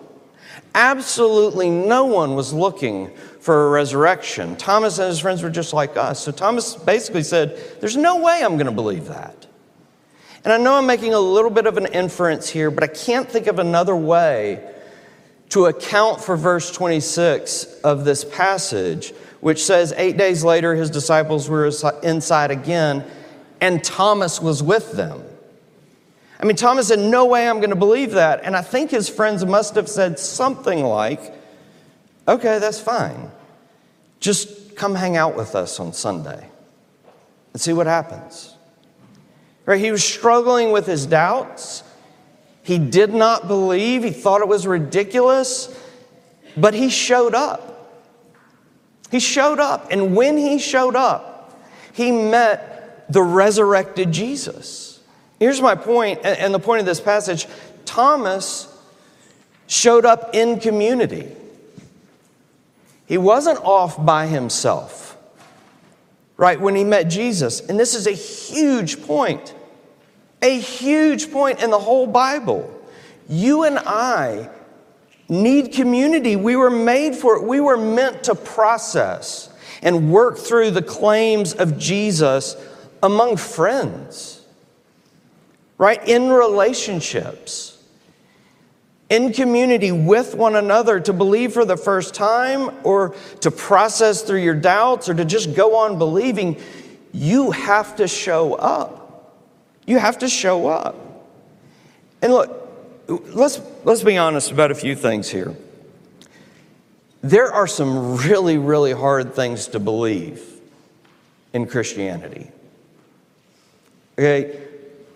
Absolutely 0.77 1.71
no 1.71 2.05
one 2.05 2.35
was 2.35 2.53
looking 2.53 3.11
for 3.41 3.69
a 3.69 3.71
resurrection. 3.71 4.57
Thomas 4.57 4.99
and 4.99 5.09
his 5.09 5.19
friends 5.19 5.43
were 5.43 5.49
just 5.49 5.73
like 5.73 5.97
us. 5.97 6.23
So 6.23 6.33
Thomas 6.33 6.75
basically 6.75 7.23
said, 7.23 7.59
There's 7.81 7.97
no 7.97 8.19
way 8.19 8.43
I'm 8.45 8.57
going 8.57 8.67
to 8.67 8.73
believe 8.73 9.07
that. 9.07 9.47
And 10.45 10.53
I 10.53 10.59
know 10.59 10.75
I'm 10.75 10.87
making 10.87 11.15
a 11.15 11.19
little 11.19 11.51
bit 11.51 11.65
of 11.65 11.79
an 11.79 11.87
inference 11.87 12.51
here, 12.51 12.71
but 12.71 12.85
I 12.85 12.89
can't 12.89 13.27
think 13.27 13.47
of 13.47 13.59
another 13.59 13.97
way 13.97 14.71
to 15.49 15.65
account 15.65 16.21
for 16.21 16.37
verse 16.37 16.71
26 16.71 17.65
of 17.83 18.05
this 18.05 18.23
passage, 18.23 19.15
which 19.41 19.65
says, 19.65 19.95
Eight 19.97 20.19
days 20.19 20.45
later, 20.45 20.75
his 20.75 20.91
disciples 20.91 21.49
were 21.49 21.71
inside 22.03 22.51
again, 22.51 23.03
and 23.63 23.83
Thomas 23.83 24.43
was 24.43 24.63
with 24.63 24.93
them. 24.93 25.23
I 26.39 26.45
mean, 26.45 26.57
Thomas 26.57 26.89
said, 26.89 26.99
No 26.99 27.27
way 27.27 27.49
I'm 27.49 27.59
going 27.59 27.71
to 27.71 27.77
believe 27.77 28.13
that. 28.13 28.41
And 28.45 28.57
I 28.57 28.63
think 28.63 28.91
his 28.91 29.09
friends 29.09 29.45
must 29.45 29.75
have 29.75 29.89
said 29.89 30.19
something 30.19 30.85
like, 30.85 31.35
Okay, 32.29 32.59
that's 32.59 32.81
fine. 32.81 33.31
Just 34.21 34.77
come 34.77 34.95
hang 34.95 35.17
out 35.17 35.37
with 35.37 35.55
us 35.55 35.81
on 35.81 35.93
Sunday 35.93 36.49
and 37.53 37.61
see 37.61 37.73
what 37.73 37.87
happens. 37.87 38.55
Right? 39.65 39.81
He 39.81 39.91
was 39.91 40.05
struggling 40.05 40.73
with 40.73 40.87
his 40.87 41.07
doubts. 41.07 41.83
He 42.63 42.79
did 42.79 43.15
not 43.15 43.49
believe. 43.49 44.05
He 44.05 44.11
thought 44.11 44.41
it 44.41 44.49
was 44.49 44.67
ridiculous, 44.67 45.75
but 46.57 46.75
he 46.75 46.89
showed 46.89 47.35
up. 47.35 47.73
He 49.11 49.21
showed 49.21 49.61
up. 49.61 49.89
And 49.91 50.15
when 50.17 50.37
he 50.37 50.59
showed 50.59 50.97
up, 50.97 51.59
he 51.93 52.11
met 52.11 53.11
the 53.11 53.23
resurrected 53.23 54.13
Jesus. 54.13 54.86
Here's 55.39 55.61
my 55.61 55.75
point, 55.75 56.21
and 56.25 56.55
the 56.55 56.59
point 56.59 56.81
of 56.81 56.87
this 56.87 57.01
passage 57.01 57.47
Thomas 57.85 58.73
showed 59.67 60.05
up 60.05 60.35
in 60.35 60.61
community. 60.61 61.31
He 63.07 63.19
wasn't 63.19 63.59
off 63.65 64.05
by 64.05 64.27
himself, 64.27 65.17
right, 66.37 66.61
when 66.61 66.75
he 66.75 66.85
met 66.85 67.05
Jesus. 67.05 67.61
And 67.61 67.79
this 67.79 67.95
is 67.95 68.07
a 68.07 68.13
huge 68.13 69.03
point, 69.03 69.55
a 70.43 70.59
huge 70.59 71.31
point 71.31 71.63
in 71.63 71.71
the 71.71 71.79
whole 71.79 72.07
Bible. 72.07 72.73
You 73.29 73.65
and 73.65 73.79
I 73.79 74.49
need 75.29 75.73
community. 75.73 76.37
We 76.37 76.57
were 76.57 76.71
made 76.71 77.15
for 77.15 77.37
it, 77.37 77.43
we 77.43 77.61
were 77.61 77.77
meant 77.77 78.25
to 78.25 78.35
process 78.35 79.51
and 79.83 80.11
work 80.11 80.39
through 80.39 80.71
the 80.71 80.83
claims 80.83 81.53
of 81.53 81.79
Jesus 81.79 82.57
among 83.03 83.37
friends 83.37 84.36
right? 85.79 86.07
In 86.09 86.31
relationships, 86.31 87.83
in 89.09 89.33
community 89.33 89.93
with 89.93 90.35
one 90.35 90.57
another 90.57 90.99
to 91.01 91.13
believe 91.13 91.53
for 91.53 91.65
the 91.65 91.77
first 91.77 92.15
time 92.15 92.71
or 92.83 93.15
to 93.41 93.51
process 93.51 94.23
through 94.23 94.41
your 94.41 94.55
doubts 94.55 95.09
or 95.09 95.15
to 95.15 95.25
just 95.25 95.55
go 95.55 95.77
on 95.77 95.99
believing, 95.99 96.61
you 97.13 97.51
have 97.53 97.97
to 97.97 98.09
show 98.09 98.55
up. 98.55 99.35
You 99.87 99.99
have 99.99 100.19
to 100.19 100.29
show 100.29 100.67
up. 100.67 100.97
And 102.21 102.33
look, 102.33 102.69
let's, 103.09 103.61
let's 103.85 104.03
be 104.03 104.19
honest 104.19 104.51
about 104.51 104.71
a 104.71 104.75
few 104.75 104.97
things 104.97 105.29
here. 105.29 105.55
There 107.23 107.53
are 107.53 107.67
some 107.67 108.17
really, 108.17 108.59
really 108.59 108.93
hard 108.93 109.35
things 109.35 109.69
to 109.69 109.79
believe 109.79 110.43
in 111.53 111.67
Christianity. 111.67 112.51
Okay? 114.19 114.66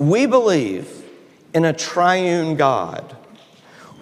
We 0.00 0.25
believe 0.25 1.04
in 1.52 1.66
a 1.66 1.75
triune 1.75 2.57
God, 2.57 3.16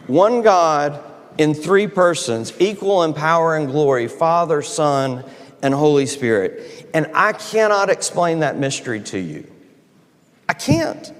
one 0.06 0.42
God 0.42 1.02
in 1.38 1.54
three 1.54 1.88
persons, 1.88 2.52
equal 2.60 3.02
in 3.02 3.12
power 3.12 3.56
and 3.56 3.66
glory 3.66 4.06
Father, 4.06 4.62
Son, 4.62 5.24
and 5.60 5.74
Holy 5.74 6.06
Spirit. 6.06 6.88
And 6.94 7.10
I 7.14 7.32
cannot 7.32 7.90
explain 7.90 8.38
that 8.40 8.56
mystery 8.56 9.00
to 9.00 9.18
you. 9.18 9.50
I 10.48 10.54
can't. 10.54 11.12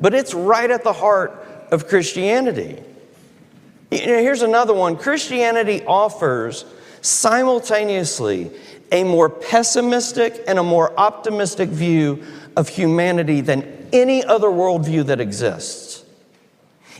But 0.00 0.14
it's 0.14 0.32
right 0.32 0.70
at 0.70 0.84
the 0.84 0.92
heart 0.94 1.68
of 1.70 1.86
Christianity. 1.86 2.82
You 3.90 4.06
know, 4.06 4.18
here's 4.22 4.42
another 4.42 4.72
one 4.72 4.96
Christianity 4.96 5.84
offers 5.84 6.64
simultaneously 7.02 8.50
a 8.90 9.04
more 9.04 9.28
pessimistic 9.28 10.42
and 10.46 10.58
a 10.58 10.62
more 10.62 10.98
optimistic 10.98 11.68
view 11.68 12.24
of 12.56 12.68
humanity 12.68 13.40
than 13.40 13.88
any 13.92 14.24
other 14.24 14.48
worldview 14.48 15.06
that 15.06 15.20
exists. 15.20 16.04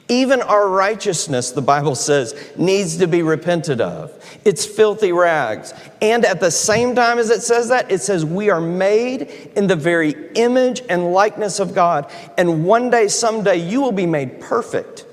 Even 0.08 0.42
our 0.42 0.68
righteousness, 0.68 1.52
the 1.52 1.62
Bible 1.62 1.94
says, 1.94 2.34
needs 2.58 2.98
to 2.98 3.06
be 3.06 3.22
repented 3.22 3.80
of. 3.80 4.12
It's 4.44 4.66
filthy 4.66 5.12
rags. 5.12 5.72
And 6.02 6.26
at 6.26 6.40
the 6.40 6.50
same 6.50 6.94
time 6.94 7.18
as 7.18 7.30
it 7.30 7.40
says 7.40 7.70
that, 7.70 7.90
it 7.90 8.02
says 8.02 8.22
we 8.22 8.50
are 8.50 8.60
made 8.60 9.22
in 9.56 9.66
the 9.66 9.76
very 9.76 10.14
image 10.34 10.82
and 10.90 11.12
likeness 11.12 11.58
of 11.58 11.74
God. 11.74 12.10
And 12.36 12.66
one 12.66 12.90
day, 12.90 13.08
someday, 13.08 13.56
you 13.56 13.80
will 13.80 13.92
be 13.92 14.04
made 14.04 14.42
perfect. 14.42 15.06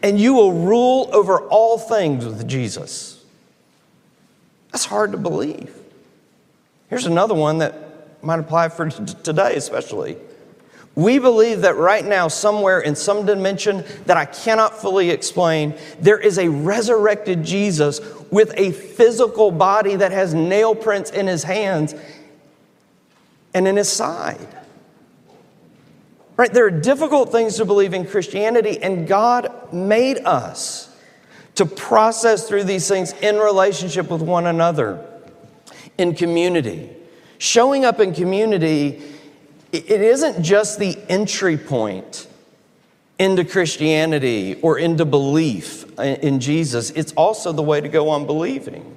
And 0.00 0.20
you 0.20 0.34
will 0.34 0.52
rule 0.52 1.10
over 1.12 1.40
all 1.48 1.76
things 1.76 2.24
with 2.24 2.46
Jesus. 2.46 3.24
That's 4.70 4.84
hard 4.84 5.10
to 5.12 5.18
believe. 5.18 5.74
Here's 6.88 7.06
another 7.06 7.34
one 7.34 7.58
that 7.58 7.83
might 8.24 8.40
apply 8.40 8.68
for 8.68 8.88
today, 8.90 9.56
especially. 9.56 10.16
We 10.96 11.18
believe 11.18 11.62
that 11.62 11.76
right 11.76 12.04
now, 12.04 12.28
somewhere 12.28 12.80
in 12.80 12.94
some 12.94 13.26
dimension 13.26 13.84
that 14.06 14.16
I 14.16 14.26
cannot 14.26 14.80
fully 14.80 15.10
explain, 15.10 15.74
there 15.98 16.18
is 16.18 16.38
a 16.38 16.48
resurrected 16.48 17.44
Jesus 17.44 18.00
with 18.30 18.54
a 18.56 18.70
physical 18.72 19.50
body 19.50 19.96
that 19.96 20.12
has 20.12 20.34
nail 20.34 20.74
prints 20.74 21.10
in 21.10 21.26
his 21.26 21.42
hands 21.42 21.94
and 23.54 23.66
in 23.66 23.76
his 23.76 23.88
side. 23.88 24.46
Right? 26.36 26.52
There 26.52 26.66
are 26.66 26.70
difficult 26.70 27.32
things 27.32 27.56
to 27.56 27.64
believe 27.64 27.94
in 27.94 28.06
Christianity, 28.06 28.80
and 28.80 29.06
God 29.06 29.72
made 29.72 30.18
us 30.18 30.94
to 31.56 31.66
process 31.66 32.48
through 32.48 32.64
these 32.64 32.88
things 32.88 33.12
in 33.14 33.36
relationship 33.36 34.10
with 34.10 34.22
one 34.22 34.46
another, 34.46 35.04
in 35.98 36.14
community. 36.14 36.90
Showing 37.44 37.84
up 37.84 38.00
in 38.00 38.14
community, 38.14 39.02
it 39.70 39.90
isn't 39.90 40.42
just 40.42 40.78
the 40.78 40.96
entry 41.10 41.58
point 41.58 42.26
into 43.18 43.44
Christianity 43.44 44.58
or 44.62 44.78
into 44.78 45.04
belief 45.04 45.84
in 46.00 46.40
Jesus, 46.40 46.88
it's 46.92 47.12
also 47.12 47.52
the 47.52 47.62
way 47.62 47.82
to 47.82 47.88
go 47.90 48.08
on 48.08 48.24
believing. 48.24 48.96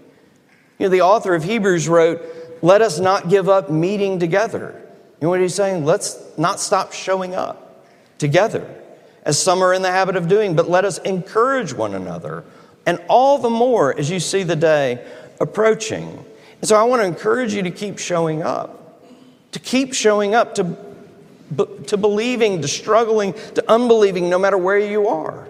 You 0.80 0.86
know, 0.86 0.90
the 0.90 1.02
author 1.02 1.36
of 1.36 1.44
Hebrews 1.44 1.90
wrote, 1.90 2.22
Let 2.62 2.82
us 2.82 3.00
not 3.00 3.28
give 3.28 3.50
up 3.50 3.70
meeting 3.70 4.18
together. 4.18 4.82
You 5.20 5.26
know 5.26 5.30
what 5.30 5.42
he's 5.42 5.54
saying? 5.54 5.84
Let's 5.84 6.18
not 6.38 6.62
stop 6.62 6.94
showing 6.94 7.36
up 7.36 7.86
together, 8.18 8.66
as 9.24 9.38
some 9.38 9.62
are 9.62 9.74
in 9.74 9.82
the 9.82 9.92
habit 9.92 10.16
of 10.16 10.30
doing, 10.30 10.56
but 10.56 10.70
let 10.70 10.86
us 10.86 11.00
encourage 11.00 11.74
one 11.74 11.96
another. 11.96 12.46
And 12.86 13.04
all 13.10 13.40
the 13.40 13.50
more 13.50 13.94
as 14.00 14.10
you 14.10 14.22
see 14.22 14.44
the 14.44 14.56
day 14.56 15.06
approaching. 15.42 16.24
And 16.60 16.68
so 16.68 16.76
I 16.76 16.84
want 16.84 17.02
to 17.02 17.06
encourage 17.06 17.54
you 17.54 17.64
to 17.64 17.72
keep 17.72 18.00
showing 18.00 18.42
up, 18.42 19.02
to 19.52 19.60
keep 19.60 19.94
showing 19.94 20.36
up, 20.36 20.56
to, 20.56 20.78
to 21.88 21.98
believing, 21.98 22.62
to 22.62 22.68
struggling, 22.68 23.34
to 23.34 23.64
unbelieving, 23.72 24.30
no 24.30 24.40
matter 24.40 24.58
where 24.58 24.80
you 24.80 25.08
are. 25.08 25.48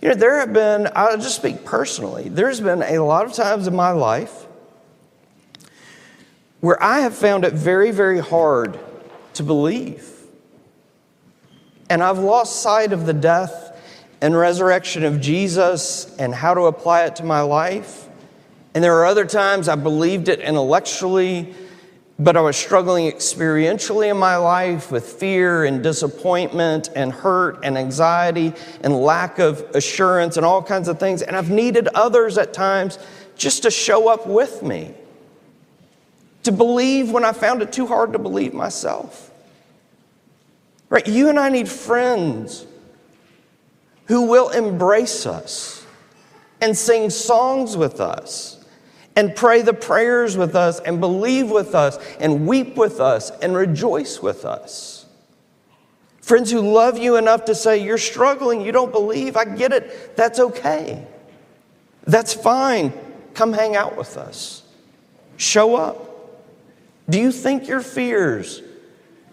You 0.00 0.08
know, 0.08 0.14
there 0.14 0.40
have 0.40 0.52
been, 0.52 0.88
I'll 0.94 1.16
just 1.16 1.36
speak 1.36 1.64
personally, 1.64 2.28
there's 2.28 2.60
been 2.60 2.82
a 2.82 2.98
lot 2.98 3.24
of 3.24 3.32
times 3.32 3.66
in 3.66 3.76
my 3.76 3.92
life 3.92 4.46
where 6.60 6.80
I 6.82 7.00
have 7.00 7.14
found 7.14 7.44
it 7.44 7.52
very, 7.54 7.90
very 7.90 8.20
hard 8.20 8.78
to 9.34 9.42
believe. 9.42 10.08
And 11.90 12.02
I've 12.02 12.18
lost 12.18 12.62
sight 12.62 12.92
of 12.92 13.04
the 13.04 13.12
death 13.12 13.76
and 14.20 14.36
resurrection 14.36 15.04
of 15.04 15.20
Jesus 15.20 16.16
and 16.16 16.32
how 16.32 16.54
to 16.54 16.62
apply 16.62 17.04
it 17.04 17.16
to 17.16 17.24
my 17.24 17.40
life. 17.40 18.08
And 18.74 18.82
there 18.82 18.96
are 18.96 19.04
other 19.04 19.26
times 19.26 19.68
I 19.68 19.74
believed 19.74 20.28
it 20.28 20.40
intellectually, 20.40 21.54
but 22.18 22.36
I 22.36 22.40
was 22.40 22.56
struggling 22.56 23.10
experientially 23.10 24.10
in 24.10 24.16
my 24.16 24.36
life 24.36 24.90
with 24.90 25.04
fear 25.04 25.64
and 25.64 25.82
disappointment 25.82 26.88
and 26.94 27.12
hurt 27.12 27.60
and 27.64 27.76
anxiety 27.76 28.54
and 28.82 28.96
lack 28.96 29.38
of 29.38 29.60
assurance 29.74 30.36
and 30.36 30.46
all 30.46 30.62
kinds 30.62 30.88
of 30.88 30.98
things. 30.98 31.20
And 31.22 31.36
I've 31.36 31.50
needed 31.50 31.88
others 31.88 32.38
at 32.38 32.54
times 32.54 32.98
just 33.36 33.62
to 33.64 33.70
show 33.70 34.08
up 34.08 34.26
with 34.26 34.62
me 34.62 34.94
to 36.44 36.52
believe 36.52 37.10
when 37.10 37.24
I 37.24 37.32
found 37.32 37.62
it 37.62 37.72
too 37.72 37.86
hard 37.86 38.12
to 38.14 38.18
believe 38.18 38.54
myself. 38.54 39.30
Right? 40.88 41.06
You 41.06 41.28
and 41.28 41.38
I 41.38 41.48
need 41.48 41.68
friends 41.68 42.66
who 44.06 44.28
will 44.28 44.50
embrace 44.50 45.26
us 45.26 45.86
and 46.60 46.76
sing 46.76 47.10
songs 47.10 47.76
with 47.76 48.00
us 48.00 48.61
and 49.16 49.36
pray 49.36 49.62
the 49.62 49.74
prayers 49.74 50.36
with 50.36 50.54
us 50.54 50.80
and 50.80 51.00
believe 51.00 51.50
with 51.50 51.74
us 51.74 51.98
and 52.18 52.46
weep 52.46 52.76
with 52.76 53.00
us 53.00 53.30
and 53.42 53.54
rejoice 53.54 54.22
with 54.22 54.44
us. 54.44 55.06
Friends 56.20 56.50
who 56.50 56.60
love 56.60 56.98
you 56.98 57.16
enough 57.16 57.46
to 57.46 57.54
say, 57.54 57.82
You're 57.84 57.98
struggling, 57.98 58.62
you 58.62 58.72
don't 58.72 58.92
believe, 58.92 59.36
I 59.36 59.44
get 59.44 59.72
it, 59.72 60.16
that's 60.16 60.38
okay. 60.38 61.06
That's 62.06 62.32
fine. 62.32 62.92
Come 63.34 63.52
hang 63.52 63.76
out 63.76 63.96
with 63.96 64.16
us. 64.16 64.62
Show 65.36 65.76
up. 65.76 66.08
Do 67.08 67.18
you 67.18 67.32
think 67.32 67.68
your 67.68 67.80
fears, 67.80 68.62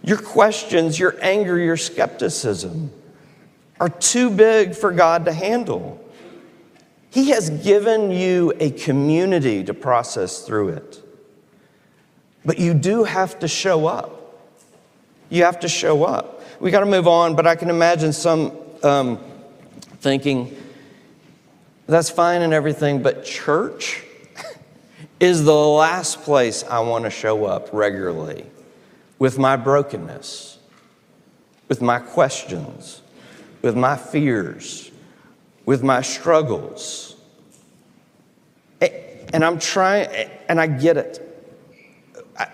your 0.04 0.18
questions, 0.18 1.00
your 1.00 1.16
anger, 1.22 1.58
your 1.58 1.78
skepticism 1.78 2.92
are 3.80 3.90
too 3.90 4.30
big 4.30 4.76
for 4.76 4.92
God 4.92 5.26
to 5.26 5.34
handle? 5.34 6.04
He 7.12 7.32
has 7.32 7.50
given 7.50 8.12
you 8.12 8.54
a 8.60 8.72
community 8.72 9.64
to 9.64 9.74
process 9.74 10.42
through 10.42 10.70
it. 10.70 11.04
But 12.46 12.60
you 12.60 12.74
do 12.74 13.04
have 13.04 13.40
to 13.40 13.48
show 13.48 13.88
up. 13.88 14.16
You 15.30 15.44
have 15.44 15.60
to 15.62 15.68
show 15.68 16.04
up. 16.04 16.44
We 16.60 16.72
got 16.72 16.82
to 16.82 16.86
move 16.86 17.08
on, 17.08 17.36
but 17.36 17.48
I 17.48 17.56
can 17.56 17.70
imagine 17.70 18.14
some 18.14 18.58
um, 18.84 19.20
thinking, 20.00 20.56
that's 21.88 22.10
fine 22.10 22.42
and 22.42 22.54
everything, 22.54 23.02
but 23.02 23.26
church? 23.26 24.04
is 25.20 25.44
the 25.44 25.54
last 25.54 26.22
place 26.22 26.64
I 26.64 26.80
want 26.80 27.06
to 27.06 27.10
show 27.10 27.46
up 27.46 27.70
regularly 27.74 28.46
with 29.18 29.38
my 29.38 29.56
brokenness, 29.58 30.58
with 31.68 31.82
my 31.82 32.00
questions, 32.00 33.02
with 33.62 33.76
my 33.76 33.98
fears, 33.98 34.89
with 35.70 35.84
my 35.84 36.02
struggles. 36.02 37.16
And 38.82 39.46
I'm 39.46 39.60
trying, 39.60 40.08
and 40.48 40.60
I 40.60 40.66
get 40.66 40.98
it. 40.98 41.22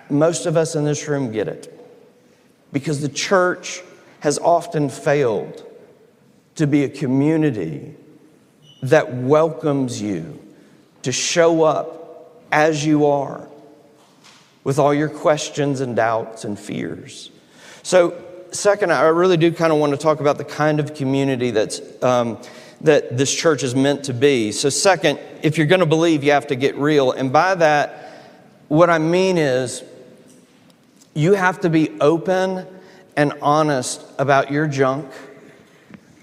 Most 0.10 0.46
of 0.46 0.58
us 0.58 0.76
in 0.76 0.84
this 0.84 1.08
room 1.08 1.32
get 1.32 1.48
it. 1.48 1.72
Because 2.74 3.00
the 3.00 3.08
church 3.08 3.82
has 4.20 4.38
often 4.38 4.90
failed 4.90 5.64
to 6.56 6.68
be 6.68 6.84
a 6.84 6.90
community 6.90 7.96
that 8.84 9.14
welcomes 9.14 10.02
you 10.02 10.38
to 11.04 11.14
show 11.14 11.64
up 11.64 12.44
as 12.52 12.86
you 12.86 13.06
are 13.06 13.48
with 14.66 14.78
all 14.78 14.94
your 14.94 15.08
questions 15.08 15.80
and 15.80 15.96
doubts 15.96 16.44
and 16.44 16.60
fears. 16.60 17.32
So, 17.82 18.22
second, 18.52 18.92
I 18.92 19.04
really 19.04 19.38
do 19.38 19.54
kind 19.54 19.72
of 19.72 19.80
want 19.80 19.94
to 19.94 19.98
talk 19.98 20.20
about 20.20 20.38
the 20.38 20.44
kind 20.44 20.82
of 20.82 20.94
community 20.94 21.52
that's, 21.52 21.80
um, 22.04 22.40
that 22.82 23.18
this 23.18 23.34
church 23.34 23.64
is 23.64 23.74
meant 23.76 24.06
to 24.06 24.14
be. 24.14 24.52
So, 24.52 24.70
second, 24.70 25.20
if 25.42 25.58
you're 25.58 25.68
going 25.68 25.80
to 25.80 25.86
believe, 25.86 26.24
you 26.24 26.32
have 26.32 26.48
to 26.48 26.56
get 26.56 26.76
real. 26.76 27.12
And 27.12 27.32
by 27.32 27.56
that, 27.56 28.24
what 28.68 28.90
I 28.90 28.98
mean 28.98 29.38
is 29.38 29.84
you 31.14 31.34
have 31.34 31.62
to 31.62 31.70
be 31.70 32.00
open 32.02 32.68
and 33.16 33.34
honest 33.42 34.04
about 34.20 34.52
your 34.52 34.68
junk, 34.68 35.10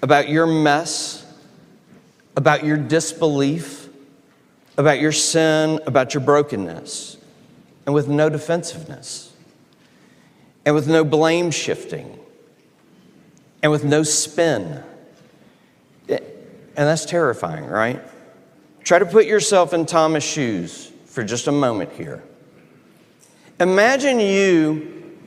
about 0.03 0.29
your 0.29 0.47
mess, 0.47 1.25
about 2.37 2.65
your 2.65 2.77
disbelief 2.77 3.83
about 4.77 5.01
your 5.01 5.13
sin, 5.13 5.81
about 5.87 6.15
your 6.15 6.23
brokenness, 6.23 7.17
and 7.87 7.95
with 7.95 8.09
no 8.09 8.29
defensiveness, 8.29 9.33
and 10.65 10.75
with 10.75 10.89
no 10.89 11.05
blame 11.05 11.51
shifting, 11.51 12.19
and 13.63 13.71
with 13.71 13.85
no 13.85 14.03
spin. 14.03 14.83
And 16.77 16.89
that's 16.89 17.05
terrifying, 17.05 17.67
right? 17.67 18.01
Try 18.83 18.99
to 18.99 19.07
put 19.07 19.27
yourself 19.27 19.73
in 19.73 19.87
Thomas' 19.87 20.25
shoes 20.25 20.91
for 21.07 21.23
just 21.23 21.47
a 21.47 21.53
moment 21.53 21.93
here. 21.93 22.23
Imagine 23.61 24.19
you 24.19 25.19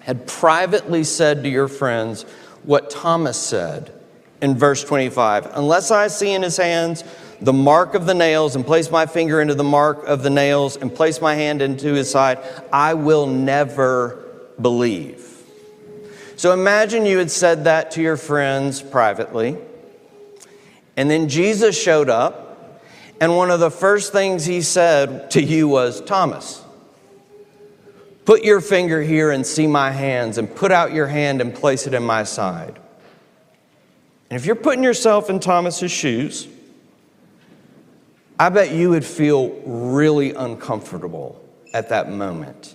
had 0.00 0.26
privately 0.26 1.04
said 1.04 1.42
to 1.42 1.48
your 1.48 1.68
friends 1.68 2.24
what 2.64 2.90
Thomas 2.90 3.40
said 3.40 3.92
in 4.40 4.56
verse 4.56 4.84
25 4.84 5.46
Unless 5.54 5.90
I 5.90 6.08
see 6.08 6.32
in 6.32 6.42
his 6.42 6.56
hands 6.56 7.02
the 7.40 7.52
mark 7.52 7.94
of 7.94 8.06
the 8.06 8.14
nails 8.14 8.54
and 8.54 8.64
place 8.64 8.90
my 8.90 9.06
finger 9.06 9.40
into 9.40 9.54
the 9.54 9.64
mark 9.64 10.04
of 10.06 10.22
the 10.22 10.30
nails 10.30 10.76
and 10.76 10.94
place 10.94 11.20
my 11.20 11.34
hand 11.34 11.60
into 11.60 11.92
his 11.92 12.10
side, 12.10 12.38
I 12.72 12.94
will 12.94 13.26
never 13.26 14.50
believe. 14.60 15.28
So 16.36 16.52
imagine 16.52 17.04
you 17.06 17.18
had 17.18 17.30
said 17.30 17.64
that 17.64 17.92
to 17.92 18.02
your 18.02 18.16
friends 18.16 18.80
privately, 18.82 19.58
and 20.96 21.10
then 21.10 21.28
Jesus 21.28 21.80
showed 21.80 22.08
up, 22.08 22.80
and 23.20 23.36
one 23.36 23.50
of 23.50 23.60
the 23.60 23.70
first 23.70 24.12
things 24.12 24.44
he 24.44 24.62
said 24.62 25.30
to 25.32 25.42
you 25.42 25.68
was, 25.68 26.00
Thomas, 26.00 26.62
put 28.24 28.44
your 28.44 28.60
finger 28.60 29.00
here 29.02 29.30
and 29.30 29.46
see 29.46 29.66
my 29.66 29.90
hands, 29.90 30.38
and 30.38 30.54
put 30.54 30.72
out 30.72 30.92
your 30.92 31.06
hand 31.06 31.40
and 31.40 31.54
place 31.54 31.86
it 31.86 31.94
in 31.94 32.02
my 32.02 32.24
side. 32.24 32.78
And 34.28 34.40
if 34.40 34.46
you're 34.46 34.56
putting 34.56 34.82
yourself 34.82 35.30
in 35.30 35.40
Thomas's 35.40 35.92
shoes, 35.92 36.48
I 38.38 38.48
bet 38.48 38.72
you 38.72 38.90
would 38.90 39.04
feel 39.04 39.50
really 39.64 40.32
uncomfortable 40.32 41.40
at 41.72 41.90
that 41.90 42.10
moment 42.10 42.74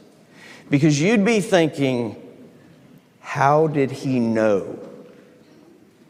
because 0.69 1.01
you'd 1.01 1.25
be 1.25 1.41
thinking, 1.41 2.15
how 3.19 3.67
did 3.67 3.91
he 3.91 4.19
know 4.19 4.79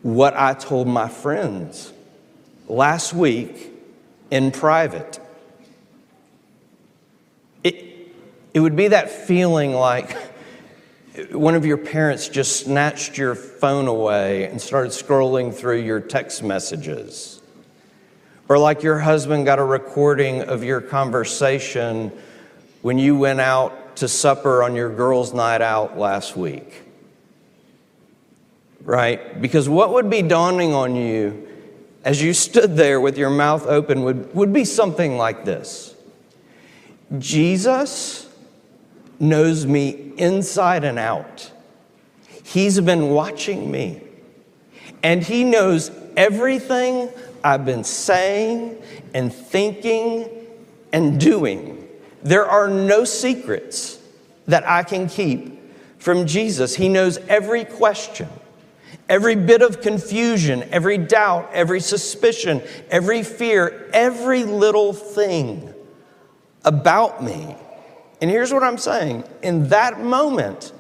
what 0.04 0.36
I 0.36 0.54
told 0.54 0.88
my 0.88 1.10
friends 1.10 1.92
last 2.68 3.14
week 3.14 3.72
in 4.30 4.52
private? 4.52 5.20
It, 7.64 8.14
it 8.54 8.60
would 8.60 8.76
be 8.76 8.90
that 8.90 9.10
feeling 9.10 9.74
like, 9.74 10.16
one 11.32 11.56
of 11.56 11.66
your 11.66 11.78
parents 11.78 12.30
just 12.30 12.60
snatched 12.66 13.18
your 13.18 13.34
phone 13.34 13.88
away 13.88 14.44
and 14.46 14.62
started 14.62 14.92
scrolling 14.92 15.52
through 15.52 15.82
your 15.82 16.00
text 16.00 16.44
messages. 16.44 17.42
Or 18.48 18.60
like 18.60 18.84
your 18.84 19.00
husband 19.00 19.46
got 19.46 19.58
a 19.60 19.64
recording 19.64 20.44
of 20.44 20.64
your 20.64 20.80
conversation 20.80 22.12
when 22.84 23.00
you 23.00 23.18
went 23.18 23.42
out 23.42 23.96
to 23.98 24.08
supper 24.08 24.62
on 24.62 24.76
your 24.76 24.94
girls' 24.94 25.34
night 25.34 25.62
out 25.62 25.98
last 25.98 26.38
week. 26.38 26.84
Right? 28.84 29.42
Because 29.42 29.68
what 29.68 29.94
would 29.94 30.10
be 30.10 30.22
dawning 30.22 30.74
on 30.74 30.96
you 30.96 31.47
as 32.08 32.22
you 32.22 32.34
stood 32.34 32.78
there 32.78 33.02
with 33.02 33.18
your 33.18 33.30
mouth 33.30 33.68
open 33.68 34.02
would, 34.02 34.34
would 34.34 34.54
be 34.54 34.64
something 34.64 35.18
like 35.18 35.44
this 35.44 35.94
Jesus 37.20 38.30
knows 39.20 39.66
me 39.66 40.14
inside 40.18 40.86
and 40.86 40.98
out. 40.98 41.52
He's 42.44 42.80
been 42.80 43.10
watching 43.10 43.70
me, 43.70 44.02
and 45.04 45.22
He 45.22 45.44
knows 45.44 45.92
everything 46.16 47.10
I've 47.44 47.66
been 47.66 47.84
saying 47.84 48.82
and 49.14 49.34
thinking 49.34 50.30
and 50.94 51.20
doing. 51.20 51.90
There 52.24 52.46
are 52.46 52.70
no 52.70 53.04
secrets 53.04 54.00
that 54.48 54.66
I 54.66 54.84
can 54.84 55.10
keep 55.10 55.60
from 56.00 56.26
Jesus. 56.26 56.74
He 56.74 56.88
knows 56.88 57.18
every 57.28 57.66
question, 57.66 58.30
every 59.10 59.36
bit 59.36 59.62
of 59.62 59.82
confusion, 59.82 60.68
every 60.72 60.98
doubt, 60.98 61.50
every 61.54 61.80
suspicion, 61.80 62.62
every 62.90 63.24
fear, 63.24 63.90
every 63.94 64.44
little 64.44 64.94
thing 64.94 65.74
about 66.66 67.24
me. 67.24 67.56
And 68.22 68.30
here's 68.30 68.54
what 68.54 68.64
I'm 68.64 68.78
saying 68.78 69.24
in 69.42 69.70
that 69.70 70.02
moment, 70.02 70.74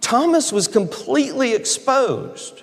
Thomas 0.00 0.52
was 0.52 0.68
completely 0.68 1.54
exposed. 1.54 2.62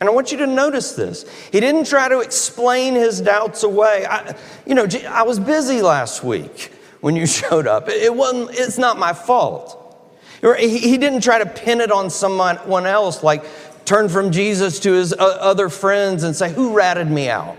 And 0.00 0.08
I 0.08 0.12
want 0.12 0.32
you 0.32 0.38
to 0.38 0.46
notice 0.46 0.92
this. 0.92 1.26
He 1.52 1.60
didn't 1.60 1.84
try 1.84 2.08
to 2.08 2.20
explain 2.20 2.94
his 2.94 3.20
doubts 3.20 3.64
away. 3.64 4.06
I, 4.08 4.34
you 4.66 4.74
know, 4.74 4.86
I 5.06 5.24
was 5.24 5.38
busy 5.38 5.82
last 5.82 6.24
week 6.24 6.72
when 7.02 7.16
you 7.16 7.26
showed 7.26 7.66
up. 7.66 7.90
It 7.90 8.14
wasn't, 8.14 8.58
it's 8.58 8.78
not 8.78 8.98
my 8.98 9.12
fault. 9.12 9.76
He 10.58 10.96
didn't 10.96 11.20
try 11.20 11.38
to 11.38 11.44
pin 11.44 11.82
it 11.82 11.92
on 11.92 12.08
someone 12.08 12.86
else, 12.86 13.22
like 13.22 13.44
turn 13.90 14.08
from 14.08 14.30
Jesus 14.30 14.78
to 14.78 14.92
his 14.92 15.12
uh, 15.12 15.16
other 15.18 15.68
friends 15.68 16.22
and 16.22 16.36
say, 16.36 16.52
Who 16.52 16.74
ratted 16.74 17.10
me 17.10 17.28
out? 17.28 17.56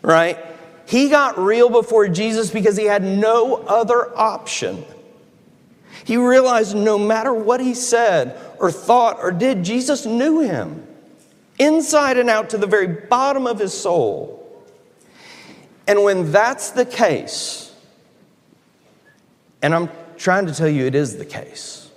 Right? 0.00 0.38
He 0.86 1.10
got 1.10 1.38
real 1.38 1.68
before 1.68 2.08
Jesus 2.08 2.50
because 2.50 2.74
he 2.74 2.86
had 2.86 3.02
no 3.02 3.56
other 3.56 4.18
option. 4.18 4.82
He 6.04 6.16
realized 6.16 6.74
no 6.74 6.98
matter 6.98 7.34
what 7.34 7.60
he 7.60 7.74
said 7.74 8.40
or 8.58 8.72
thought 8.72 9.18
or 9.20 9.30
did, 9.30 9.62
Jesus 9.62 10.06
knew 10.06 10.40
him 10.40 10.86
inside 11.58 12.16
and 12.16 12.30
out 12.30 12.48
to 12.50 12.56
the 12.56 12.66
very 12.66 12.86
bottom 12.86 13.46
of 13.46 13.58
his 13.58 13.78
soul. 13.78 14.34
And 15.86 16.02
when 16.02 16.32
that's 16.32 16.70
the 16.70 16.86
case, 16.86 17.74
and 19.60 19.74
I'm 19.74 19.90
trying 20.16 20.46
to 20.46 20.54
tell 20.54 20.68
you 20.68 20.86
it 20.86 20.94
is 20.94 21.18
the 21.18 21.26
case 21.26 21.90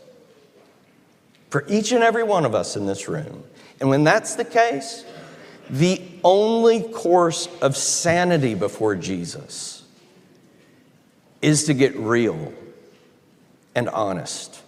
for 1.51 1.65
each 1.67 1.91
and 1.91 2.01
every 2.01 2.23
one 2.23 2.45
of 2.45 2.55
us 2.55 2.75
in 2.75 2.86
this 2.86 3.07
room, 3.07 3.43
and 3.82 3.89
when 3.89 4.04
that's 4.04 4.36
the 4.36 4.46
case, 4.46 5.04
the 5.70 6.00
only 6.24 6.84
course 6.84 7.50
of 7.62 7.76
sanity 7.76 8.54
before 8.54 8.96
Jesus 8.96 9.84
is 11.41 11.63
to 11.65 11.74
get 11.74 11.96
real 11.96 12.54
and 13.74 13.89
honest 13.89 14.62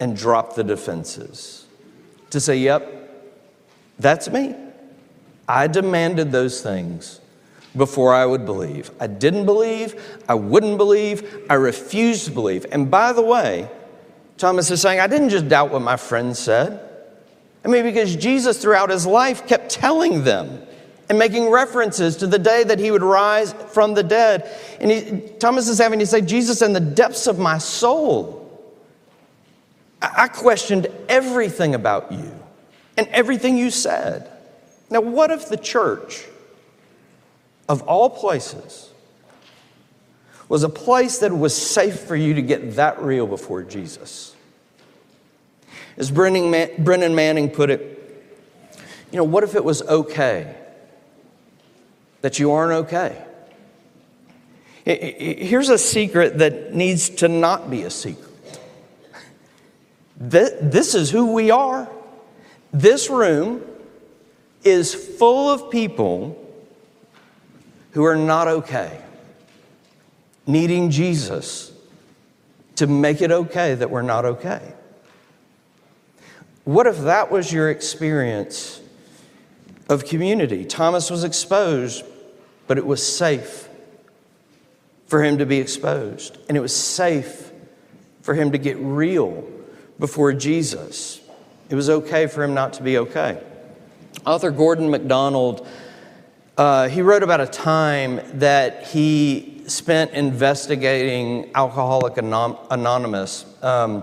and 0.00 0.16
drop 0.16 0.54
the 0.54 0.64
defenses. 0.64 1.66
To 2.30 2.40
say, 2.40 2.56
yep, 2.56 2.90
that's 3.98 4.30
me. 4.30 4.56
I 5.46 5.66
demanded 5.66 6.32
those 6.32 6.62
things 6.62 7.20
before 7.76 8.14
I 8.14 8.24
would 8.24 8.46
believe. 8.46 8.90
I 9.00 9.06
didn't 9.06 9.44
believe, 9.44 10.18
I 10.28 10.34
wouldn't 10.34 10.78
believe, 10.78 11.44
I 11.50 11.54
refused 11.54 12.24
to 12.24 12.30
believe. 12.30 12.64
And 12.72 12.90
by 12.90 13.12
the 13.12 13.22
way, 13.22 13.68
Thomas 14.38 14.70
is 14.70 14.80
saying, 14.80 15.00
I 15.00 15.08
didn't 15.08 15.28
just 15.28 15.48
doubt 15.48 15.70
what 15.70 15.82
my 15.82 15.96
friends 15.96 16.38
said. 16.38 16.83
I 17.64 17.68
mean, 17.68 17.84
because 17.84 18.14
Jesus 18.14 18.60
throughout 18.60 18.90
his 18.90 19.06
life 19.06 19.46
kept 19.46 19.70
telling 19.70 20.24
them 20.24 20.62
and 21.08 21.18
making 21.18 21.50
references 21.50 22.16
to 22.16 22.26
the 22.26 22.38
day 22.38 22.64
that 22.64 22.78
he 22.78 22.90
would 22.90 23.02
rise 23.02 23.52
from 23.52 23.94
the 23.94 24.02
dead. 24.02 24.50
And 24.80 24.90
he, 24.90 25.20
Thomas 25.38 25.68
is 25.68 25.78
having 25.78 25.98
to 25.98 26.06
say, 26.06 26.20
Jesus, 26.20 26.62
in 26.62 26.72
the 26.72 26.80
depths 26.80 27.26
of 27.26 27.38
my 27.38 27.58
soul, 27.58 28.40
I, 30.00 30.24
I 30.24 30.28
questioned 30.28 30.86
everything 31.08 31.74
about 31.74 32.12
you 32.12 32.32
and 32.96 33.06
everything 33.08 33.56
you 33.56 33.70
said. 33.70 34.30
Now, 34.90 35.00
what 35.00 35.30
if 35.30 35.48
the 35.48 35.56
church, 35.56 36.24
of 37.68 37.82
all 37.82 38.10
places, 38.10 38.90
was 40.48 40.62
a 40.62 40.68
place 40.68 41.18
that 41.18 41.32
was 41.32 41.56
safe 41.56 42.00
for 42.00 42.14
you 42.14 42.34
to 42.34 42.42
get 42.42 42.76
that 42.76 43.00
real 43.00 43.26
before 43.26 43.62
Jesus? 43.62 44.33
As 45.96 46.10
Brennan 46.10 46.50
Manning 47.14 47.50
put 47.50 47.70
it, 47.70 47.90
you 49.12 49.16
know, 49.18 49.24
what 49.24 49.44
if 49.44 49.54
it 49.54 49.64
was 49.64 49.80
okay 49.82 50.54
that 52.20 52.38
you 52.38 52.50
aren't 52.50 52.72
okay? 52.86 53.24
Here's 54.84 55.68
a 55.68 55.78
secret 55.78 56.38
that 56.38 56.74
needs 56.74 57.08
to 57.10 57.28
not 57.28 57.70
be 57.70 57.84
a 57.84 57.90
secret. 57.90 58.28
This 60.16 60.94
is 60.94 61.10
who 61.10 61.32
we 61.32 61.50
are. 61.50 61.88
This 62.72 63.08
room 63.08 63.62
is 64.62 64.94
full 64.94 65.50
of 65.50 65.70
people 65.70 66.40
who 67.92 68.04
are 68.04 68.16
not 68.16 68.48
okay, 68.48 69.00
needing 70.46 70.90
Jesus 70.90 71.70
to 72.76 72.86
make 72.88 73.22
it 73.22 73.30
okay 73.30 73.74
that 73.74 73.90
we're 73.90 74.02
not 74.02 74.24
okay. 74.24 74.74
What 76.64 76.86
if 76.86 76.98
that 77.00 77.30
was 77.30 77.52
your 77.52 77.70
experience 77.70 78.80
of 79.88 80.06
community? 80.06 80.64
Thomas 80.64 81.10
was 81.10 81.22
exposed, 81.22 82.04
but 82.66 82.78
it 82.78 82.86
was 82.86 83.06
safe 83.06 83.68
for 85.06 85.22
him 85.22 85.38
to 85.38 85.46
be 85.46 85.58
exposed, 85.58 86.38
and 86.48 86.56
it 86.56 86.60
was 86.60 86.74
safe 86.74 87.50
for 88.22 88.34
him 88.34 88.52
to 88.52 88.58
get 88.58 88.78
real 88.78 89.44
before 89.98 90.32
Jesus. 90.32 91.20
It 91.68 91.74
was 91.74 91.90
okay 91.90 92.26
for 92.26 92.42
him 92.42 92.54
not 92.54 92.72
to 92.74 92.82
be 92.82 92.96
okay. 92.98 93.42
Author 94.26 94.50
Gordon 94.50 94.90
MacDonald, 94.90 95.66
uh, 96.56 96.88
he 96.88 97.02
wrote 97.02 97.22
about 97.22 97.40
a 97.42 97.46
time 97.46 98.20
that 98.38 98.86
he 98.86 99.62
spent 99.66 100.12
investigating 100.12 101.50
Alcoholic 101.54 102.16
Anonymous, 102.16 103.44
um, 103.62 104.02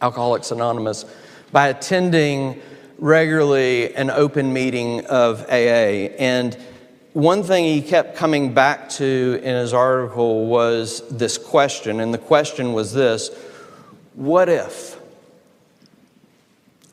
Alcoholics 0.00 0.50
Anonymous, 0.50 1.04
by 1.52 1.68
attending 1.68 2.60
regularly 2.98 3.94
an 3.94 4.10
open 4.10 4.52
meeting 4.52 5.06
of 5.06 5.42
AA. 5.48 6.12
And 6.18 6.56
one 7.12 7.42
thing 7.42 7.64
he 7.64 7.82
kept 7.82 8.16
coming 8.16 8.54
back 8.54 8.88
to 8.90 9.40
in 9.42 9.54
his 9.54 9.72
article 9.72 10.46
was 10.46 11.02
this 11.08 11.38
question, 11.38 12.00
and 12.00 12.14
the 12.14 12.18
question 12.18 12.72
was 12.72 12.92
this 12.92 13.30
What 14.14 14.48
if? 14.48 14.98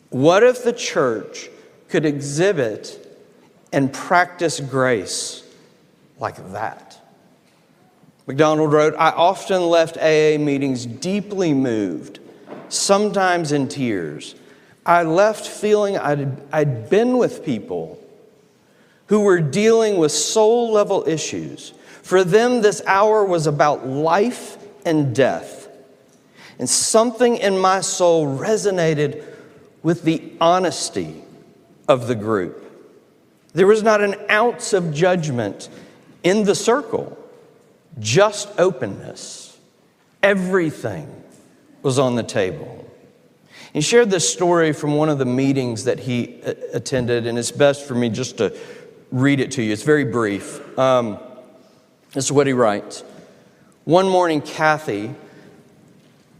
What 0.10 0.44
if 0.44 0.64
the 0.64 0.74
church 0.74 1.50
could 1.90 2.06
exhibit 2.06 3.04
and 3.72 3.92
practice 3.92 4.60
grace 4.60 5.44
like 6.20 6.54
that? 6.54 6.98
MacDonald 8.26 8.74
wrote, 8.74 8.94
I 8.98 9.12
often 9.12 9.70
left 9.70 9.98
AA 9.98 10.38
meetings 10.38 10.86
deeply 10.86 11.54
moved, 11.54 12.20
sometimes 12.70 13.52
in 13.52 13.68
tears. 13.68 14.36
I 14.88 15.04
left 15.04 15.46
feeling 15.46 15.98
I'd, 15.98 16.42
I'd 16.52 16.90
been 16.90 17.18
with 17.18 17.44
people 17.44 18.02
who 19.08 19.20
were 19.20 19.42
dealing 19.42 19.98
with 19.98 20.14
soul 20.14 20.72
level 20.72 21.04
issues. 21.06 21.74
For 22.02 22.24
them, 22.24 22.62
this 22.62 22.82
hour 22.88 23.26
was 23.26 23.48
about 23.48 23.86
life 23.86 24.58
and 24.86 25.14
death. 25.14 25.68
And 26.58 26.70
something 26.70 27.36
in 27.36 27.60
my 27.60 27.82
soul 27.82 28.38
resonated 28.38 29.24
with 29.84 30.04
the 30.04 30.32
honesty 30.40 31.22
of 31.90 32.08
the 32.08 32.16
group. 32.16 32.64
There 33.54 33.68
was 33.68 33.84
not 33.84 34.02
an 34.02 34.16
ounce 34.30 34.72
of 34.72 34.94
judgment 34.94 35.68
in 36.24 36.46
the 36.46 36.56
circle, 36.56 37.18
just 38.00 38.50
openness. 38.58 39.58
Everything 40.24 41.24
was 41.82 42.00
on 42.00 42.16
the 42.16 42.24
table. 42.24 42.87
He 43.74 43.82
shared 43.82 44.10
this 44.10 44.32
story 44.32 44.74
from 44.74 44.96
one 44.96 45.10
of 45.10 45.18
the 45.18 45.26
meetings 45.26 45.84
that 45.86 46.00
he 46.00 46.40
attended, 46.74 47.28
and 47.28 47.38
it's 47.38 47.52
best 47.52 47.86
for 47.86 47.96
me 47.96 48.10
just 48.10 48.38
to 48.38 48.58
read 49.12 49.40
it 49.40 49.52
to 49.52 49.64
you. 49.64 49.74
It's 49.74 49.84
very 49.84 50.06
brief. 50.06 50.78
Um, 50.78 51.20
this 52.14 52.26
is 52.26 52.32
what 52.32 52.48
he 52.48 52.54
writes 52.54 53.04
One 53.86 54.08
morning, 54.08 54.42
Kathy 54.42 55.14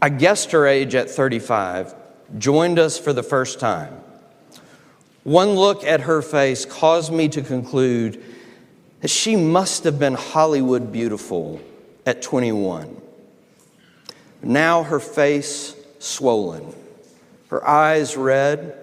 I 0.00 0.10
guessed 0.10 0.52
her 0.52 0.66
age 0.66 0.94
at 0.94 1.10
35, 1.10 1.94
joined 2.38 2.78
us 2.78 2.98
for 2.98 3.12
the 3.12 3.22
first 3.22 3.58
time. 3.58 3.94
One 5.24 5.50
look 5.50 5.82
at 5.82 6.02
her 6.02 6.22
face 6.22 6.64
caused 6.64 7.12
me 7.12 7.28
to 7.30 7.42
conclude 7.42 8.22
that 9.00 9.08
she 9.08 9.34
must 9.34 9.84
have 9.84 9.98
been 9.98 10.14
Hollywood 10.14 10.92
beautiful 10.92 11.60
at 12.06 12.22
21. 12.22 13.00
Now 14.42 14.84
her 14.84 15.00
face 15.00 15.74
swollen, 15.98 16.72
her 17.48 17.66
eyes 17.66 18.16
red, 18.16 18.76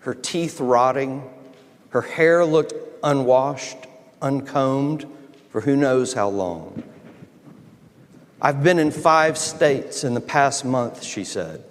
her 0.00 0.14
teeth 0.14 0.60
rotting, 0.60 1.22
her 1.90 2.02
hair 2.02 2.44
looked 2.44 2.74
unwashed, 3.02 3.78
uncombed 4.20 5.06
for 5.50 5.60
who 5.60 5.76
knows 5.76 6.12
how 6.12 6.28
long. 6.28 6.82
I've 8.40 8.62
been 8.62 8.78
in 8.78 8.90
five 8.90 9.38
states 9.38 10.04
in 10.04 10.14
the 10.14 10.20
past 10.20 10.64
month, 10.64 11.02
she 11.02 11.24
said. 11.24 11.64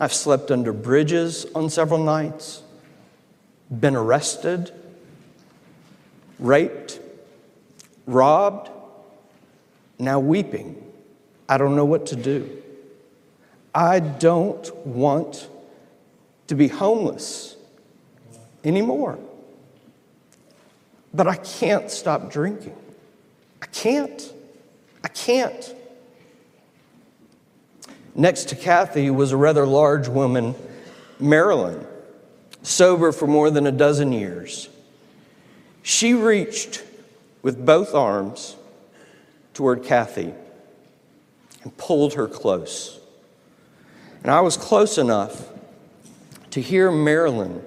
I've 0.00 0.14
slept 0.14 0.50
under 0.50 0.72
bridges 0.72 1.46
on 1.54 1.68
several 1.70 2.02
nights, 2.02 2.62
been 3.68 3.96
arrested, 3.96 4.72
raped, 6.38 7.00
robbed, 8.06 8.70
now 9.98 10.20
weeping. 10.20 10.82
I 11.48 11.58
don't 11.58 11.74
know 11.74 11.84
what 11.84 12.06
to 12.06 12.16
do. 12.16 12.62
I 13.78 14.00
don't 14.00 14.74
want 14.84 15.48
to 16.48 16.56
be 16.56 16.66
homeless 16.66 17.54
anymore. 18.64 19.20
But 21.14 21.28
I 21.28 21.36
can't 21.36 21.88
stop 21.88 22.28
drinking. 22.28 22.74
I 23.62 23.66
can't. 23.66 24.32
I 25.04 25.06
can't. 25.06 25.76
Next 28.16 28.48
to 28.48 28.56
Kathy 28.56 29.10
was 29.10 29.30
a 29.30 29.36
rather 29.36 29.64
large 29.64 30.08
woman, 30.08 30.56
Marilyn, 31.20 31.86
sober 32.62 33.12
for 33.12 33.28
more 33.28 33.48
than 33.48 33.64
a 33.68 33.72
dozen 33.72 34.10
years. 34.10 34.68
She 35.84 36.14
reached 36.14 36.82
with 37.42 37.64
both 37.64 37.94
arms 37.94 38.56
toward 39.54 39.84
Kathy 39.84 40.34
and 41.62 41.76
pulled 41.76 42.14
her 42.14 42.26
close. 42.26 42.97
And 44.22 44.30
I 44.30 44.40
was 44.40 44.56
close 44.56 44.98
enough 44.98 45.48
to 46.50 46.60
hear 46.60 46.90
Marilyn 46.90 47.62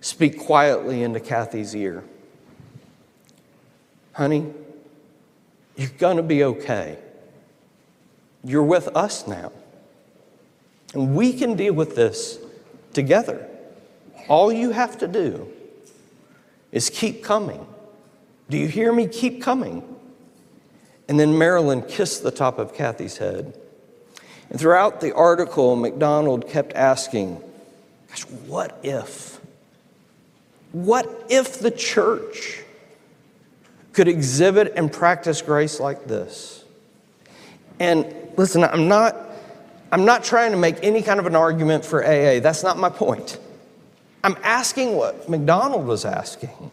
speak 0.00 0.38
quietly 0.38 1.02
into 1.02 1.20
Kathy's 1.20 1.74
ear 1.74 2.04
Honey, 4.16 4.46
you're 5.76 5.90
going 5.98 6.16
to 6.16 6.22
be 6.22 6.42
okay. 6.42 6.96
You're 8.42 8.62
with 8.62 8.88
us 8.96 9.26
now. 9.26 9.52
And 10.94 11.14
we 11.14 11.34
can 11.34 11.54
deal 11.54 11.74
with 11.74 11.94
this 11.94 12.38
together. 12.94 13.46
All 14.26 14.50
you 14.50 14.70
have 14.70 14.96
to 14.98 15.06
do 15.06 15.52
is 16.72 16.88
keep 16.88 17.22
coming. 17.22 17.66
Do 18.48 18.56
you 18.56 18.68
hear 18.68 18.90
me? 18.90 19.06
Keep 19.06 19.42
coming. 19.42 19.82
And 21.08 21.20
then 21.20 21.36
Marilyn 21.36 21.82
kissed 21.82 22.22
the 22.22 22.30
top 22.30 22.58
of 22.58 22.72
Kathy's 22.72 23.18
head. 23.18 23.54
And 24.50 24.60
throughout 24.60 25.00
the 25.00 25.14
article, 25.14 25.76
MacDonald 25.76 26.48
kept 26.48 26.72
asking, 26.74 27.42
Gosh, 28.08 28.22
what 28.46 28.78
if? 28.82 29.40
What 30.72 31.26
if 31.28 31.58
the 31.58 31.70
church 31.70 32.62
could 33.92 34.08
exhibit 34.08 34.74
and 34.76 34.92
practice 34.92 35.42
grace 35.42 35.80
like 35.80 36.06
this? 36.06 36.64
And 37.80 38.14
listen, 38.36 38.62
I'm 38.62 38.88
not, 38.88 39.16
I'm 39.90 40.04
not 40.04 40.24
trying 40.24 40.52
to 40.52 40.56
make 40.56 40.76
any 40.82 41.02
kind 41.02 41.18
of 41.18 41.26
an 41.26 41.36
argument 41.36 41.84
for 41.84 42.04
AA. 42.04 42.40
That's 42.40 42.62
not 42.62 42.78
my 42.78 42.90
point. 42.90 43.38
I'm 44.22 44.36
asking 44.42 44.96
what 44.96 45.28
MacDonald 45.28 45.86
was 45.86 46.04
asking. 46.04 46.70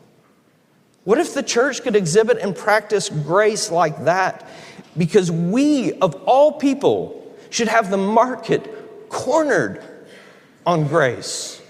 What 1.03 1.17
if 1.17 1.33
the 1.33 1.43
church 1.43 1.81
could 1.81 1.95
exhibit 1.95 2.37
and 2.37 2.55
practice 2.55 3.09
grace 3.09 3.71
like 3.71 4.05
that? 4.05 4.47
Because 4.97 5.31
we, 5.31 5.93
of 5.93 6.15
all 6.23 6.53
people, 6.53 7.22
should 7.53 7.67
have 7.67 7.91
the 7.91 7.97
market 7.97 9.09
cornered 9.09 9.83
on 10.65 10.87
grace. 10.87 11.61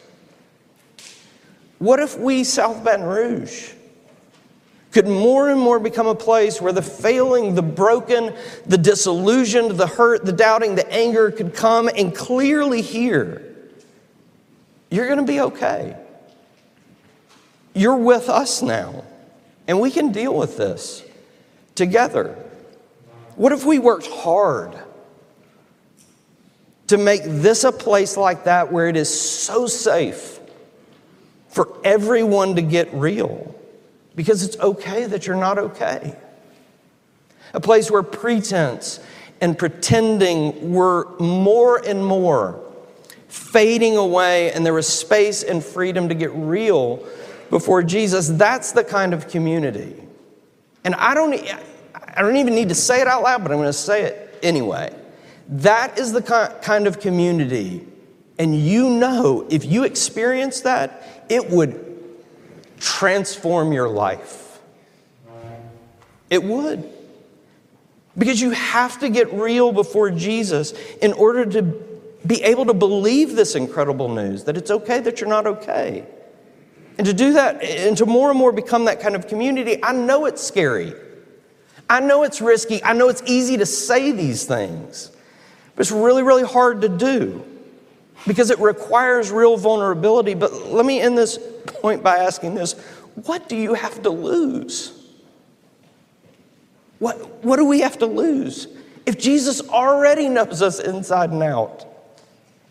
What 1.78 2.00
if 2.00 2.18
we, 2.18 2.46
South 2.46 2.86
Baton 2.86 3.06
Rouge, 3.06 3.74
could 4.94 5.08
more 5.08 5.50
and 5.50 5.60
more 5.60 5.82
become 5.82 6.08
a 6.08 6.16
place 6.16 6.62
where 6.62 6.72
the 6.72 6.82
failing, 6.82 7.56
the 7.56 7.62
broken, 7.62 8.34
the 8.66 8.78
disillusioned, 8.78 9.72
the 9.72 9.88
hurt, 9.88 10.24
the 10.24 10.32
doubting, 10.32 10.76
the 10.76 10.90
anger 10.90 11.30
could 11.32 11.54
come 11.54 11.90
and 11.90 12.16
clearly 12.16 12.82
hear 12.82 13.42
you're 14.90 15.08
going 15.08 15.18
to 15.18 15.26
be 15.26 15.42
okay. 15.42 15.98
You're 17.74 17.98
with 17.98 18.30
us 18.30 18.62
now, 18.62 19.04
and 19.68 19.82
we 19.82 19.92
can 19.92 20.14
deal 20.14 20.34
with 20.34 20.56
this 20.56 21.04
together. 21.76 22.38
What 23.36 23.52
if 23.52 23.66
we 23.66 23.80
worked 23.80 24.08
hard 24.08 24.78
to 26.88 26.98
make 26.98 27.24
this 27.24 27.64
a 27.64 27.72
place 27.72 28.18
like 28.18 28.46
that 28.46 28.72
where 28.72 28.88
it 28.88 28.96
is 28.96 29.10
so 29.10 29.68
safe 29.68 30.40
for 31.50 31.78
everyone 31.84 32.56
to 32.56 32.62
get 32.62 32.94
real? 32.94 33.54
because 34.16 34.44
it's 34.44 34.58
okay 34.60 35.06
that 35.06 35.28
you're 35.28 35.36
not 35.36 35.58
okay. 35.58 36.16
A 37.54 37.60
place 37.60 37.90
where 37.90 38.04
pretense 38.04 39.00
and 39.42 39.58
pretending 39.58 40.74
were 40.74 41.10
more 41.20 41.78
and 41.78 42.06
more 42.06 42.60
fading 43.28 43.98
away, 43.98 44.52
and 44.52 44.66
there 44.66 44.74
was 44.74 44.88
space 44.88 45.44
and 45.44 45.64
freedom 45.64 46.10
to 46.10 46.16
get 46.16 46.32
real 46.34 47.06
before 47.50 47.82
Jesus. 47.82 48.30
That's 48.30 48.72
the 48.72 48.84
kind 48.84 49.14
of 49.14 49.28
community. 49.28 49.96
And 50.84 50.94
I 50.96 51.14
don't, 51.14 51.34
I 52.16 52.22
don't 52.22 52.38
even 52.38 52.54
need 52.54 52.70
to 52.70 52.76
say 52.76 53.02
it 53.02 53.08
out 53.08 53.24
loud, 53.24 53.42
but 53.44 53.52
I'm 53.52 53.58
going 53.58 53.70
to 53.70 53.74
say 53.74 54.04
it 54.04 54.40
anyway. 54.44 54.96
That 55.54 56.00
is 56.00 56.12
the 56.12 56.22
kind 56.62 56.88
of 56.88 57.00
community. 57.00 57.86
And 58.40 58.60
you 58.60 58.90
know, 58.90 59.46
if 59.52 59.64
you 59.66 59.84
experience 59.84 60.62
that, 60.62 61.26
it 61.30 61.50
would 61.52 61.80
transform 62.80 63.72
your 63.72 63.88
life. 63.88 64.60
It 66.32 66.44
would. 66.44 66.92
Because 68.18 68.42
you 68.42 68.50
have 68.50 69.00
to 69.00 69.10
get 69.10 69.32
real 69.32 69.72
before 69.72 70.10
Jesus 70.10 70.72
in 71.02 71.14
order 71.14 71.46
to 71.46 71.62
be 72.26 72.42
able 72.42 72.66
to 72.66 72.74
believe 72.74 73.36
this 73.36 73.54
incredible 73.54 74.10
news 74.10 74.46
that 74.46 74.58
it's 74.58 74.72
okay 74.72 75.00
that 75.02 75.20
you're 75.20 75.30
not 75.30 75.46
okay. 75.46 76.06
And 76.98 77.06
to 77.06 77.14
do 77.14 77.34
that, 77.34 77.62
and 77.64 77.96
to 77.98 78.08
more 78.08 78.32
and 78.32 78.40
more 78.40 78.52
become 78.52 78.86
that 78.86 79.02
kind 79.02 79.16
of 79.16 79.28
community, 79.28 79.84
I 79.84 79.94
know 79.94 80.26
it's 80.26 80.42
scary. 80.42 80.94
I 81.90 82.00
know 82.00 82.24
it's 82.24 82.42
risky. 82.42 82.84
I 82.84 82.94
know 82.94 83.10
it's 83.10 83.22
easy 83.28 83.58
to 83.58 83.66
say 83.66 84.12
these 84.12 84.46
things, 84.46 85.12
but 85.76 85.82
it's 85.82 85.92
really, 85.92 86.24
really 86.24 86.44
hard 86.44 86.82
to 86.82 86.90
do 86.90 87.46
because 88.28 88.50
it 88.50 88.60
requires 88.60 89.32
real 89.32 89.58
vulnerability. 89.58 90.34
But 90.34 90.54
let 90.68 90.86
me 90.86 91.00
end 91.02 91.18
this 91.18 91.40
point 91.66 92.04
by 92.04 92.18
asking 92.18 92.56
this 92.56 92.74
what 93.16 93.48
do 93.48 93.56
you 93.56 93.74
have 93.74 94.02
to 94.04 94.10
lose? 94.10 95.00
What, 97.00 97.44
what 97.44 97.58
do 97.58 97.66
we 97.66 97.82
have 97.82 97.98
to 98.00 98.06
lose? 98.06 98.68
If 99.06 99.20
Jesus 99.20 99.62
already 99.70 100.30
knows 100.30 100.62
us 100.62 100.80
inside 100.80 101.32
and 101.32 101.44
out, 101.44 101.86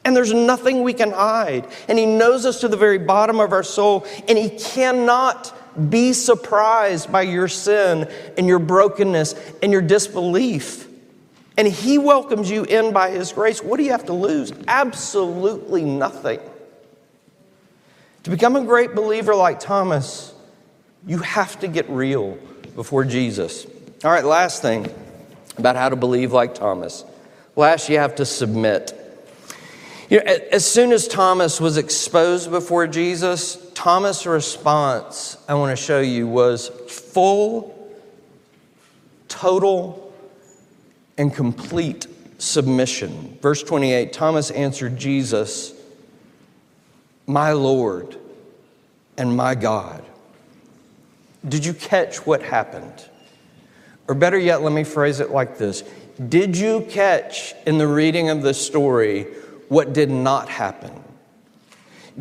and 0.04 0.16
there's 0.16 0.32
nothing 0.32 0.82
we 0.82 0.94
can 0.94 1.12
hide, 1.12 1.68
and 1.86 1.98
He 1.98 2.06
knows 2.06 2.46
us 2.46 2.60
to 2.60 2.68
the 2.68 2.76
very 2.76 2.98
bottom 2.98 3.38
of 3.38 3.52
our 3.52 3.62
soul, 3.62 4.06
and 4.26 4.38
He 4.38 4.50
cannot 4.50 5.54
be 5.90 6.12
surprised 6.12 7.12
by 7.12 7.22
your 7.22 7.46
sin 7.46 8.10
and 8.36 8.46
your 8.46 8.58
brokenness 8.58 9.34
and 9.62 9.70
your 9.70 9.82
disbelief 9.82 10.88
and 11.56 11.68
He 11.68 11.98
welcomes 11.98 12.50
you 12.50 12.64
in 12.64 12.92
by 12.92 13.10
His 13.10 13.32
grace, 13.32 13.62
what 13.62 13.76
do 13.76 13.84
you 13.84 13.90
have 13.92 14.06
to 14.06 14.12
lose? 14.12 14.52
Absolutely 14.68 15.84
nothing. 15.84 16.40
To 18.24 18.30
become 18.30 18.56
a 18.56 18.64
great 18.64 18.94
believer 18.94 19.34
like 19.34 19.58
Thomas, 19.58 20.32
you 21.06 21.18
have 21.18 21.58
to 21.60 21.68
get 21.68 21.88
real 21.90 22.38
before 22.76 23.04
Jesus. 23.04 23.66
All 24.04 24.10
right, 24.10 24.24
last 24.24 24.62
thing 24.62 24.92
about 25.58 25.76
how 25.76 25.88
to 25.88 25.96
believe 25.96 26.32
like 26.32 26.54
Thomas. 26.54 27.04
Last, 27.56 27.88
you 27.88 27.98
have 27.98 28.14
to 28.16 28.24
submit. 28.24 28.98
You 30.08 30.18
know, 30.18 30.24
as 30.24 30.64
soon 30.64 30.92
as 30.92 31.08
Thomas 31.08 31.60
was 31.60 31.76
exposed 31.76 32.50
before 32.50 32.86
Jesus, 32.86 33.58
Thomas' 33.74 34.26
response, 34.26 35.36
I 35.48 35.54
want 35.54 35.76
to 35.76 35.82
show 35.82 36.00
you, 36.00 36.26
was 36.26 36.68
full, 36.88 37.92
total 39.28 40.01
and 41.18 41.32
complete 41.34 42.06
submission. 42.38 43.38
Verse 43.40 43.62
28 43.62 44.12
Thomas 44.12 44.50
answered 44.50 44.96
Jesus, 44.96 45.74
My 47.26 47.52
Lord 47.52 48.16
and 49.16 49.36
my 49.36 49.54
God. 49.54 50.04
Did 51.46 51.64
you 51.64 51.74
catch 51.74 52.26
what 52.26 52.42
happened? 52.42 53.08
Or 54.08 54.14
better 54.14 54.38
yet, 54.38 54.62
let 54.62 54.72
me 54.72 54.84
phrase 54.84 55.20
it 55.20 55.30
like 55.30 55.58
this 55.58 55.84
did 56.28 56.56
you 56.56 56.86
catch 56.90 57.54
in 57.66 57.78
the 57.78 57.86
reading 57.86 58.28
of 58.28 58.42
the 58.42 58.54
story 58.54 59.24
what 59.68 59.94
did 59.94 60.10
not 60.10 60.48
happen? 60.48 60.92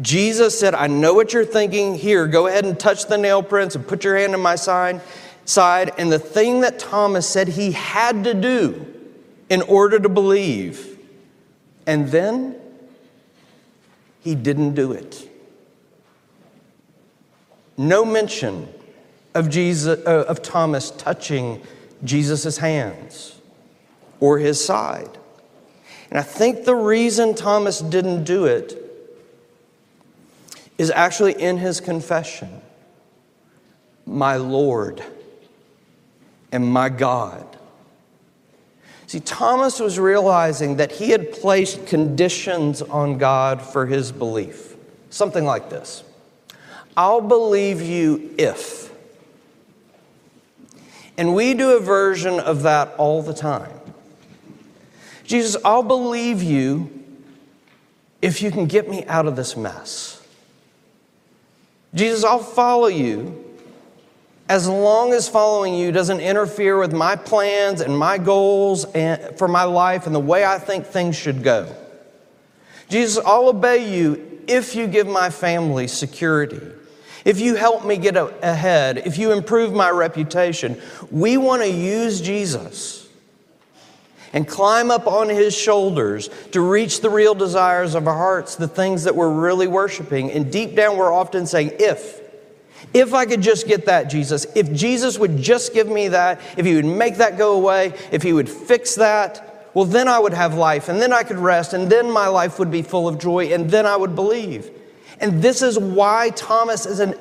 Jesus 0.02 0.58
said, 0.58 0.74
I 0.74 0.88
know 0.88 1.14
what 1.14 1.34
you're 1.34 1.44
thinking. 1.44 1.96
Here, 1.96 2.26
go 2.26 2.48
ahead 2.48 2.64
and 2.64 2.80
touch 2.80 3.08
the 3.08 3.18
nail 3.18 3.44
prints 3.44 3.76
and 3.76 3.86
put 3.86 4.06
your 4.06 4.16
hand 4.16 4.34
in 4.34 4.40
my 4.40 4.56
side. 4.56 5.02
Side. 5.46 5.92
And 5.98 6.12
the 6.12 6.20
thing 6.20 6.62
that 6.62 6.80
Thomas 6.80 7.28
said 7.28 7.50
he 7.50 7.72
had 7.72 8.24
to 8.24 8.34
do 8.34 8.88
in 9.50 9.62
order 9.64 10.00
to 10.00 10.10
believe, 10.10 10.98
and 11.86 12.08
then 12.10 12.56
he 14.22 14.36
didn't 14.36 14.76
do 14.76 14.92
it. 14.92 15.30
No 17.78 18.06
mention 18.06 18.68
of, 19.34 19.50
Jesus, 19.50 20.00
uh, 20.06 20.26
of 20.28 20.42
Thomas 20.42 20.92
touching 20.92 21.62
Jesus' 22.04 22.58
hands 22.58 23.36
or 24.20 24.40
his 24.40 24.64
side. 24.64 25.18
And 26.10 26.20
I 26.20 26.24
think 26.24 26.66
the 26.66 26.76
reason 26.76 27.36
Thomas 27.36 27.80
didn't 27.80 28.24
do 28.24 28.46
it 28.46 28.78
is 30.78 30.92
actually 30.92 31.42
in 31.42 31.58
his 31.58 31.80
confession 31.80 32.62
My 34.06 34.36
Lord 34.36 35.04
and 36.52 36.66
my 36.66 36.90
God. 36.90 37.46
See, 39.08 39.20
Thomas 39.20 39.80
was 39.80 40.00
realizing 40.00 40.78
that 40.78 40.94
he 40.94 41.10
had 41.10 41.34
placed 41.34 41.86
conditions 41.86 42.82
on 42.82 43.18
God 43.18 43.62
for 43.62 43.86
his 43.86 44.12
belief. 44.12 44.76
Something 45.10 45.44
like 45.44 45.70
this 45.70 46.04
I'll 46.96 47.22
believe 47.22 47.82
you 47.82 48.34
if. 48.38 48.92
And 51.18 51.36
we 51.36 51.54
do 51.54 51.76
a 51.76 51.80
version 51.80 52.40
of 52.40 52.64
that 52.64 52.94
all 52.98 53.22
the 53.22 53.34
time. 53.34 53.72
Jesus, 55.24 55.62
I'll 55.64 55.84
believe 55.84 56.42
you 56.42 56.90
if 58.22 58.42
you 58.42 58.52
can 58.52 58.66
get 58.66 58.90
me 58.90 59.06
out 59.06 59.28
of 59.28 59.36
this 59.36 59.58
mess. 59.58 60.26
Jesus, 61.94 62.24
I'll 62.24 62.40
follow 62.40 62.88
you 62.88 63.41
as 64.52 64.68
long 64.68 65.14
as 65.14 65.30
following 65.30 65.74
you 65.74 65.94
doesn't 65.94 66.20
interfere 66.20 66.78
with 66.78 66.92
my 66.92 67.16
plans 67.16 67.80
and 67.80 67.98
my 67.98 68.18
goals 68.18 68.84
and, 68.84 69.38
for 69.38 69.48
my 69.48 69.64
life 69.64 70.08
and 70.08 70.14
the 70.14 70.20
way 70.20 70.44
I 70.44 70.60
think 70.60 70.86
things 70.86 71.16
should 71.16 71.42
go. 71.42 71.74
Jesus, 72.90 73.24
I'll 73.26 73.48
obey 73.48 73.90
you 73.90 74.42
if 74.50 74.76
you 74.76 74.88
give 74.88 75.08
my 75.08 75.30
family 75.30 75.88
security, 75.88 76.60
if 77.24 77.40
you 77.40 77.56
help 77.56 77.86
me 77.86 77.96
get 77.96 78.18
ahead, 78.18 78.98
if 79.06 79.18
you 79.18 79.32
improve 79.32 79.72
my 79.72 79.90
reputation. 79.90 80.82
We 81.10 81.38
want 81.38 81.62
to 81.62 81.70
use 81.70 82.20
Jesus 82.20 83.08
and 84.34 84.46
climb 84.46 84.92
up 84.92 85.08
on 85.08 85.30
his 85.30 85.56
shoulders 85.56 86.30
to 86.52 86.60
reach 86.60 87.00
the 87.00 87.10
real 87.10 87.36
desires 87.36 87.96
of 87.96 88.06
our 88.06 88.18
hearts, 88.18 88.58
the 88.58 88.68
things 88.68 89.06
that 89.06 89.16
we're 89.16 89.32
really 89.32 89.68
worshiping. 89.68 90.30
And 90.30 90.52
deep 90.52 90.76
down, 90.76 90.98
we're 90.98 91.14
often 91.14 91.48
saying, 91.48 91.72
if. 91.80 92.21
If 92.94 93.14
I 93.14 93.26
could 93.26 93.42
just 93.42 93.68
get 93.68 93.86
that, 93.86 94.10
Jesus, 94.10 94.46
if 94.56 94.72
Jesus 94.74 95.18
would 95.18 95.38
just 95.38 95.74
give 95.74 95.88
me 95.88 96.10
that, 96.10 96.42
if 96.58 96.66
he 96.66 96.76
would 96.76 96.86
make 96.86 97.18
that 97.18 97.38
go 97.38 97.54
away, 97.54 97.94
if 98.12 98.22
he 98.24 98.34
would 98.34 98.50
fix 98.50 98.96
that, 98.96 99.70
well, 99.74 99.86
then 99.86 100.08
I 100.08 100.20
would 100.20 100.34
have 100.34 100.56
life, 100.56 100.90
and 100.90 101.02
then 101.02 101.14
I 101.14 101.24
could 101.24 101.38
rest, 101.38 101.74
and 101.74 101.90
then 101.90 102.12
my 102.12 102.28
life 102.28 102.60
would 102.60 102.72
be 102.72 102.82
full 102.82 103.08
of 103.08 103.18
joy, 103.20 103.54
and 103.54 103.70
then 103.70 103.86
I 103.86 103.96
would 103.96 104.16
believe. 104.16 104.70
And 105.20 105.42
this 105.42 105.62
is 105.62 105.80
why 105.80 106.32
Thomas 106.36 106.86
is, 106.86 107.00
an, 107.00 107.16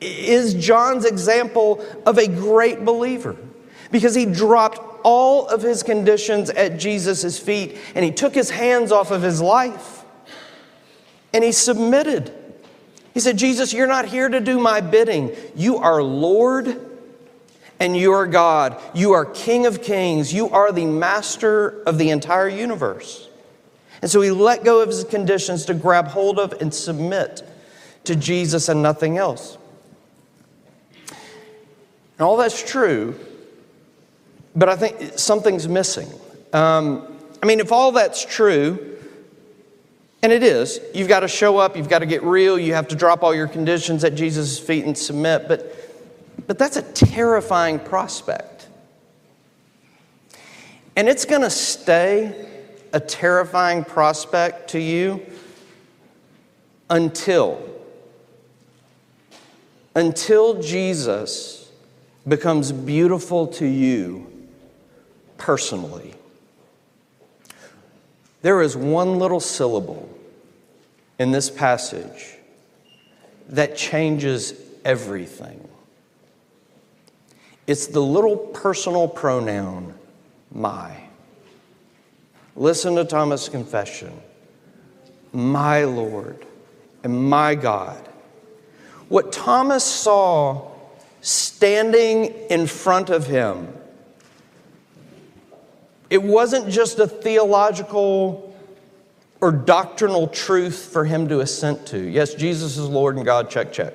is 0.00 0.54
John's 0.54 1.04
example 1.04 1.84
of 2.04 2.18
a 2.18 2.26
great 2.26 2.84
believer, 2.84 3.36
because 3.90 4.14
he 4.14 4.26
dropped 4.26 4.80
all 5.04 5.48
of 5.48 5.62
his 5.62 5.82
conditions 5.82 6.50
at 6.50 6.78
Jesus' 6.78 7.38
feet 7.38 7.76
and 7.94 8.04
he 8.04 8.10
took 8.10 8.34
his 8.34 8.50
hands 8.50 8.92
off 8.92 9.10
of 9.10 9.22
his 9.22 9.40
life 9.40 10.04
and 11.32 11.42
he 11.42 11.52
submitted. 11.52 12.32
He 13.14 13.20
said, 13.20 13.36
Jesus, 13.36 13.72
you're 13.72 13.86
not 13.86 14.06
here 14.06 14.28
to 14.28 14.40
do 14.40 14.58
my 14.58 14.80
bidding. 14.80 15.34
You 15.54 15.78
are 15.78 16.02
Lord 16.02 16.80
and 17.78 17.96
you 17.96 18.12
are 18.12 18.26
God. 18.26 18.80
You 18.94 19.12
are 19.12 19.24
King 19.24 19.66
of 19.66 19.82
kings. 19.82 20.32
You 20.32 20.48
are 20.50 20.72
the 20.72 20.86
master 20.86 21.82
of 21.82 21.98
the 21.98 22.10
entire 22.10 22.48
universe. 22.48 23.28
And 24.00 24.10
so 24.10 24.20
he 24.20 24.30
let 24.30 24.64
go 24.64 24.80
of 24.80 24.88
his 24.88 25.04
conditions 25.04 25.66
to 25.66 25.74
grab 25.74 26.08
hold 26.08 26.38
of 26.38 26.52
and 26.60 26.72
submit 26.72 27.42
to 28.04 28.16
Jesus 28.16 28.68
and 28.68 28.82
nothing 28.82 29.18
else. 29.18 29.58
And 31.08 32.20
all 32.20 32.36
that's 32.36 32.62
true 32.62 33.18
but 34.54 34.68
I 34.68 34.76
think 34.76 35.18
something's 35.18 35.68
missing. 35.68 36.08
Um, 36.52 37.18
I 37.42 37.46
mean, 37.46 37.60
if 37.60 37.72
all 37.72 37.92
that's 37.92 38.24
true, 38.24 38.91
and 40.22 40.32
it 40.32 40.42
is, 40.42 40.80
you've 40.94 41.08
got 41.08 41.20
to 41.20 41.28
show 41.28 41.58
up, 41.58 41.76
you've 41.76 41.88
got 41.88 41.98
to 41.98 42.06
get 42.06 42.22
real, 42.22 42.58
you 42.58 42.74
have 42.74 42.88
to 42.88 42.96
drop 42.96 43.22
all 43.22 43.34
your 43.34 43.48
conditions 43.48 44.04
at 44.04 44.14
Jesus' 44.14 44.58
feet 44.58 44.84
and 44.84 44.96
submit, 44.96 45.48
but, 45.48 45.74
but 46.46 46.58
that's 46.58 46.76
a 46.76 46.82
terrifying 46.82 47.78
prospect. 47.80 48.68
And 50.96 51.08
it's 51.08 51.24
going 51.24 51.42
to 51.42 51.50
stay 51.50 52.48
a 52.92 53.00
terrifying 53.00 53.84
prospect 53.84 54.70
to 54.70 54.78
you 54.78 55.24
until 56.90 57.68
until 59.94 60.60
Jesus 60.62 61.70
becomes 62.26 62.72
beautiful 62.72 63.46
to 63.46 63.66
you 63.66 64.26
personally. 65.36 66.14
There 68.42 68.62
is 68.62 68.76
one 68.76 69.18
little 69.18 69.40
syllable 69.40 70.08
in 71.22 71.30
this 71.30 71.48
passage 71.48 72.34
that 73.48 73.76
changes 73.76 74.54
everything. 74.84 75.68
It's 77.68 77.86
the 77.86 78.00
little 78.00 78.36
personal 78.36 79.06
pronoun, 79.06 79.94
my. 80.50 80.96
Listen 82.56 82.96
to 82.96 83.04
Thomas' 83.04 83.48
confession 83.48 84.12
my 85.32 85.84
Lord 85.84 86.44
and 87.04 87.30
my 87.30 87.54
God. 87.54 88.06
What 89.08 89.32
Thomas 89.32 89.84
saw 89.84 90.72
standing 91.20 92.24
in 92.50 92.66
front 92.66 93.08
of 93.10 93.26
him 93.28 93.72
it 96.10 96.22
wasn't 96.22 96.68
just 96.68 96.98
a 96.98 97.06
theological 97.06 98.51
or 99.42 99.52
doctrinal 99.52 100.28
truth 100.28 100.88
for 100.90 101.04
him 101.04 101.28
to 101.28 101.40
assent 101.40 101.84
to. 101.88 101.98
Yes, 101.98 102.32
Jesus 102.32 102.78
is 102.78 102.88
Lord 102.88 103.16
and 103.16 103.24
God, 103.26 103.50
check, 103.50 103.72
check. 103.72 103.92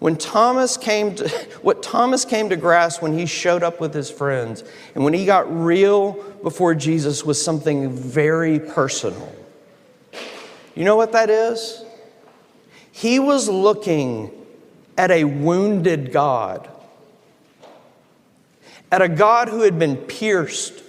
When 0.00 0.16
Thomas 0.16 0.76
came 0.76 1.14
to, 1.16 1.28
what 1.62 1.82
Thomas 1.82 2.24
came 2.24 2.48
to 2.48 2.56
grasp 2.56 3.02
when 3.02 3.16
he 3.16 3.26
showed 3.26 3.62
up 3.62 3.80
with 3.80 3.94
his 3.94 4.10
friends 4.10 4.64
and 4.96 5.04
when 5.04 5.12
he 5.12 5.24
got 5.24 5.54
real 5.54 6.14
before 6.42 6.74
Jesus 6.74 7.24
was 7.24 7.40
something 7.40 7.92
very 7.92 8.58
personal. 8.58 9.32
You 10.74 10.84
know 10.84 10.96
what 10.96 11.12
that 11.12 11.30
is? 11.30 11.84
He 12.90 13.20
was 13.20 13.48
looking 13.48 14.32
at 14.96 15.12
a 15.12 15.22
wounded 15.24 16.10
God 16.10 16.68
at 18.90 19.02
a 19.02 19.08
God 19.08 19.48
who 19.48 19.60
had 19.60 19.78
been 19.78 19.96
pierced, 19.96 20.82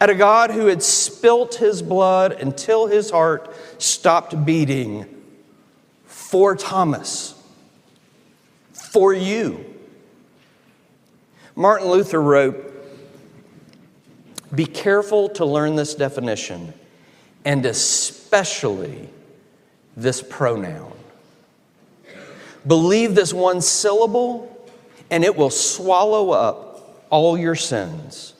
at 0.00 0.10
a 0.10 0.14
God 0.14 0.50
who 0.50 0.66
had 0.66 0.82
spilt 0.82 1.56
his 1.56 1.82
blood 1.82 2.32
until 2.32 2.86
his 2.86 3.10
heart 3.10 3.54
stopped 3.78 4.44
beating 4.44 5.06
for 6.06 6.56
Thomas, 6.56 7.34
for 8.72 9.12
you. 9.12 9.64
Martin 11.54 11.88
Luther 11.88 12.22
wrote, 12.22 12.72
Be 14.54 14.64
careful 14.64 15.28
to 15.30 15.44
learn 15.44 15.76
this 15.76 15.94
definition, 15.94 16.72
and 17.44 17.66
especially 17.66 19.10
this 19.96 20.22
pronoun. 20.22 20.92
Believe 22.66 23.14
this 23.14 23.32
one 23.32 23.60
syllable 23.60 24.50
and 25.10 25.24
it 25.24 25.36
will 25.36 25.50
swallow 25.50 26.30
up 26.30 27.04
all 27.10 27.36
your 27.36 27.56
sins. 27.56 28.34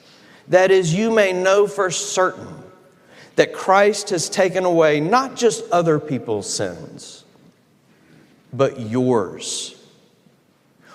That 0.49 0.71
is, 0.71 0.95
you 0.95 1.11
may 1.11 1.33
know 1.33 1.67
for 1.67 1.91
certain 1.91 2.49
that 3.37 3.53
Christ 3.53 4.11
has 4.11 4.29
taken 4.29 4.65
away 4.65 5.01
not 5.01 5.37
just 5.37 5.69
other 5.71 5.99
people's 5.99 6.53
sins, 6.53 7.25
but 8.53 8.81
yours. 8.81 9.77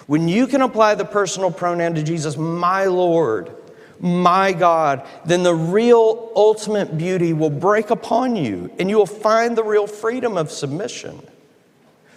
When 0.07 0.27
you 0.27 0.45
can 0.45 0.61
apply 0.61 0.95
the 0.95 1.05
personal 1.05 1.51
pronoun 1.51 1.95
to 1.95 2.03
Jesus, 2.03 2.37
my 2.37 2.85
Lord, 2.85 3.55
my 3.99 4.53
God, 4.53 5.07
then 5.25 5.43
the 5.43 5.55
real 5.55 6.31
ultimate 6.35 6.97
beauty 6.97 7.33
will 7.33 7.49
break 7.49 7.89
upon 7.89 8.35
you 8.35 8.71
and 8.77 8.89
you 8.89 8.97
will 8.97 9.05
find 9.05 9.57
the 9.57 9.63
real 9.63 9.87
freedom 9.87 10.37
of 10.37 10.51
submission. 10.51 11.25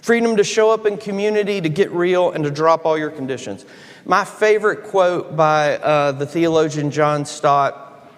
Freedom 0.03 0.37
to 0.37 0.45
show 0.45 0.71
up 0.71 0.87
in 0.87 0.97
community, 0.97 1.61
to 1.61 1.69
get 1.69 1.91
real, 1.91 2.33
and 2.33 2.45
to 2.45 2.51
drop 2.51 2.87
all 2.87 2.97
your 2.97 3.11
conditions. 3.11 3.65
My 4.05 4.25
favorite 4.25 4.85
quote 4.85 5.37
by 5.37 5.77
uh, 5.77 6.13
the 6.13 6.27
theologian 6.27 6.91
John 6.91 7.25
Stott 7.25 8.09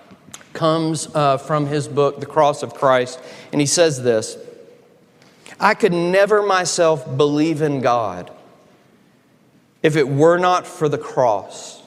comes 0.53 1.09
uh, 1.15 1.39
from 1.39 1.67
his 1.67 1.89
book, 1.89 2.21
The 2.21 2.27
Cross 2.27 2.63
of 2.63 2.75
Christ, 2.75 3.21
and 3.53 3.61
he 3.61 3.67
says 3.67 4.03
this 4.03 4.37
I 5.59 5.75
could 5.75 5.93
never 5.93 6.43
myself 6.43 7.17
believe 7.17 7.61
in 7.61 7.81
God 7.81 8.31
if 9.83 9.97
it 9.97 10.09
were 10.09 10.39
not 10.39 10.67
for 10.67 10.89
the 10.89 10.99
cross. 10.99 11.83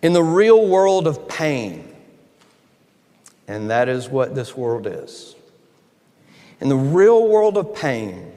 In 0.00 0.12
the 0.12 0.22
real 0.22 0.66
world 0.68 1.06
of 1.06 1.28
pain, 1.28 1.92
and 3.48 3.70
that 3.70 3.88
is 3.88 4.08
what 4.08 4.34
this 4.34 4.56
world 4.56 4.86
is. 4.86 5.34
In 6.60 6.68
the 6.68 6.76
real 6.76 7.28
world 7.28 7.56
of 7.56 7.74
pain, 7.74 8.32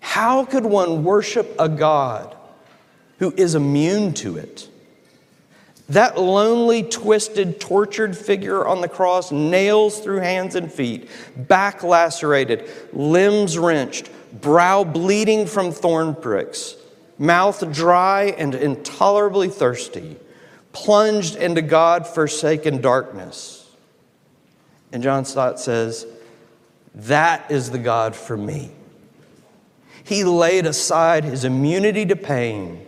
how 0.00 0.44
could 0.44 0.64
one 0.64 1.04
worship 1.04 1.54
a 1.58 1.68
God 1.68 2.34
who 3.18 3.32
is 3.36 3.54
immune 3.54 4.14
to 4.14 4.36
it? 4.38 4.68
That 5.88 6.18
lonely, 6.18 6.82
twisted, 6.82 7.60
tortured 7.60 8.16
figure 8.16 8.66
on 8.66 8.80
the 8.80 8.88
cross, 8.88 9.30
nails 9.30 10.00
through 10.00 10.18
hands 10.18 10.54
and 10.54 10.72
feet, 10.72 11.08
back 11.36 11.82
lacerated, 11.82 12.68
limbs 12.92 13.56
wrenched, 13.56 14.10
brow 14.40 14.82
bleeding 14.82 15.46
from 15.46 15.70
thorn 15.70 16.14
pricks, 16.14 16.74
mouth 17.18 17.70
dry 17.72 18.34
and 18.36 18.54
intolerably 18.54 19.48
thirsty, 19.48 20.16
plunged 20.72 21.36
into 21.36 21.62
God 21.62 22.06
forsaken 22.06 22.80
darkness. 22.80 23.70
And 24.92 25.02
John 25.02 25.24
Stott 25.24 25.60
says, 25.60 26.06
That 26.96 27.50
is 27.50 27.70
the 27.70 27.78
God 27.78 28.16
for 28.16 28.36
me. 28.36 28.70
He 30.02 30.24
laid 30.24 30.66
aside 30.66 31.24
his 31.24 31.44
immunity 31.44 32.06
to 32.06 32.16
pain 32.16 32.86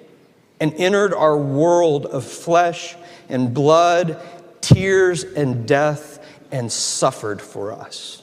and 0.61 0.73
entered 0.75 1.13
our 1.13 1.37
world 1.37 2.07
of 2.07 2.25
flesh 2.25 2.97
and 3.29 3.53
blood, 3.53 4.21
tears 4.61 5.25
and 5.25 5.69
death, 5.69 6.25
and 6.51 6.73
suffered 6.73 7.43
for 7.43 7.73
us. 7.73 8.23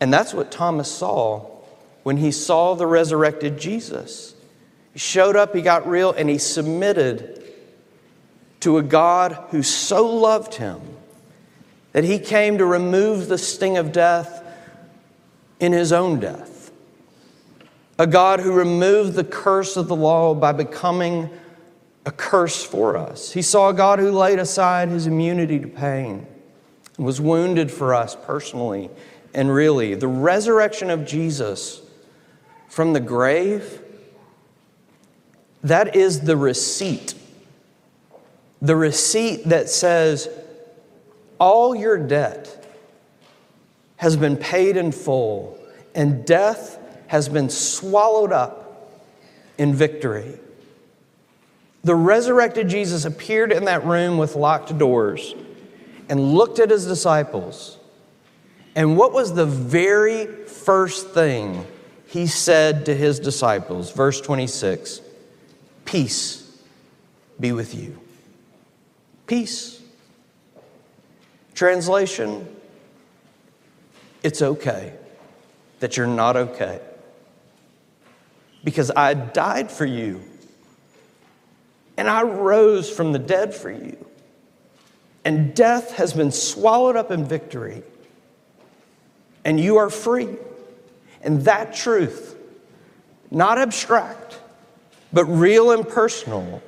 And 0.00 0.12
that's 0.12 0.34
what 0.34 0.50
Thomas 0.50 0.90
saw 0.90 1.48
when 2.02 2.16
he 2.16 2.32
saw 2.32 2.74
the 2.74 2.86
resurrected 2.86 3.58
Jesus. 3.58 4.34
He 4.92 4.98
showed 4.98 5.36
up, 5.36 5.54
he 5.54 5.62
got 5.62 5.86
real, 5.88 6.12
and 6.12 6.28
he 6.28 6.38
submitted 6.38 7.42
to 8.60 8.78
a 8.78 8.82
God 8.82 9.32
who 9.50 9.62
so 9.62 10.06
loved 10.06 10.54
him 10.54 10.80
that 11.96 12.04
he 12.04 12.18
came 12.18 12.58
to 12.58 12.66
remove 12.66 13.26
the 13.26 13.38
sting 13.38 13.78
of 13.78 13.90
death 13.90 14.44
in 15.60 15.72
his 15.72 15.92
own 15.92 16.20
death 16.20 16.70
a 17.98 18.06
God 18.06 18.40
who 18.40 18.52
removed 18.52 19.14
the 19.14 19.24
curse 19.24 19.78
of 19.78 19.88
the 19.88 19.96
law 19.96 20.34
by 20.34 20.52
becoming 20.52 21.30
a 22.04 22.10
curse 22.10 22.62
for 22.62 22.98
us. 22.98 23.32
He 23.32 23.40
saw 23.40 23.70
a 23.70 23.72
God 23.72 23.98
who 23.98 24.10
laid 24.10 24.38
aside 24.38 24.90
his 24.90 25.06
immunity 25.06 25.58
to 25.58 25.66
pain 25.66 26.26
and 26.98 27.06
was 27.06 27.18
wounded 27.18 27.70
for 27.70 27.94
us 27.94 28.14
personally 28.14 28.90
and 29.32 29.50
really. 29.50 29.94
The 29.94 30.06
resurrection 30.06 30.90
of 30.90 31.06
Jesus 31.06 31.80
from 32.68 32.92
the 32.92 33.00
grave, 33.00 33.80
that 35.62 35.96
is 35.96 36.20
the 36.20 36.36
receipt. 36.36 37.14
The 38.60 38.76
receipt 38.76 39.44
that 39.48 39.70
says, 39.70 40.28
all 41.38 41.74
your 41.74 41.98
debt 41.98 42.64
has 43.96 44.16
been 44.16 44.36
paid 44.36 44.76
in 44.76 44.92
full, 44.92 45.58
and 45.94 46.26
death 46.26 46.78
has 47.06 47.28
been 47.28 47.48
swallowed 47.48 48.32
up 48.32 48.90
in 49.58 49.74
victory. 49.74 50.38
The 51.84 51.94
resurrected 51.94 52.68
Jesus 52.68 53.04
appeared 53.04 53.52
in 53.52 53.64
that 53.66 53.84
room 53.84 54.18
with 54.18 54.34
locked 54.34 54.76
doors 54.76 55.34
and 56.08 56.34
looked 56.34 56.58
at 56.58 56.70
his 56.70 56.84
disciples. 56.84 57.78
And 58.74 58.96
what 58.96 59.12
was 59.12 59.32
the 59.32 59.46
very 59.46 60.26
first 60.26 61.10
thing 61.10 61.66
he 62.06 62.26
said 62.26 62.86
to 62.86 62.94
his 62.94 63.18
disciples? 63.20 63.92
Verse 63.92 64.20
26 64.20 65.00
Peace 65.84 66.60
be 67.38 67.52
with 67.52 67.74
you. 67.74 67.98
Peace. 69.26 69.75
Translation 71.56 72.46
It's 74.22 74.42
okay 74.42 74.92
that 75.80 75.96
you're 75.96 76.06
not 76.06 76.36
okay 76.36 76.80
because 78.62 78.90
I 78.94 79.14
died 79.14 79.70
for 79.70 79.86
you. 79.86 80.22
And 81.96 82.10
I 82.10 82.24
rose 82.24 82.90
from 82.90 83.12
the 83.12 83.18
dead 83.18 83.54
for 83.54 83.70
you. 83.70 83.96
And 85.24 85.54
death 85.54 85.92
has 85.92 86.12
been 86.12 86.30
swallowed 86.30 86.94
up 86.94 87.10
in 87.10 87.24
victory. 87.24 87.82
And 89.44 89.58
you 89.58 89.78
are 89.78 89.88
free. 89.88 90.28
And 91.22 91.42
that 91.42 91.74
truth, 91.74 92.36
not 93.30 93.56
abstract, 93.56 94.38
but 95.10 95.24
real 95.24 95.70
and 95.70 95.88
personal, 95.88 96.62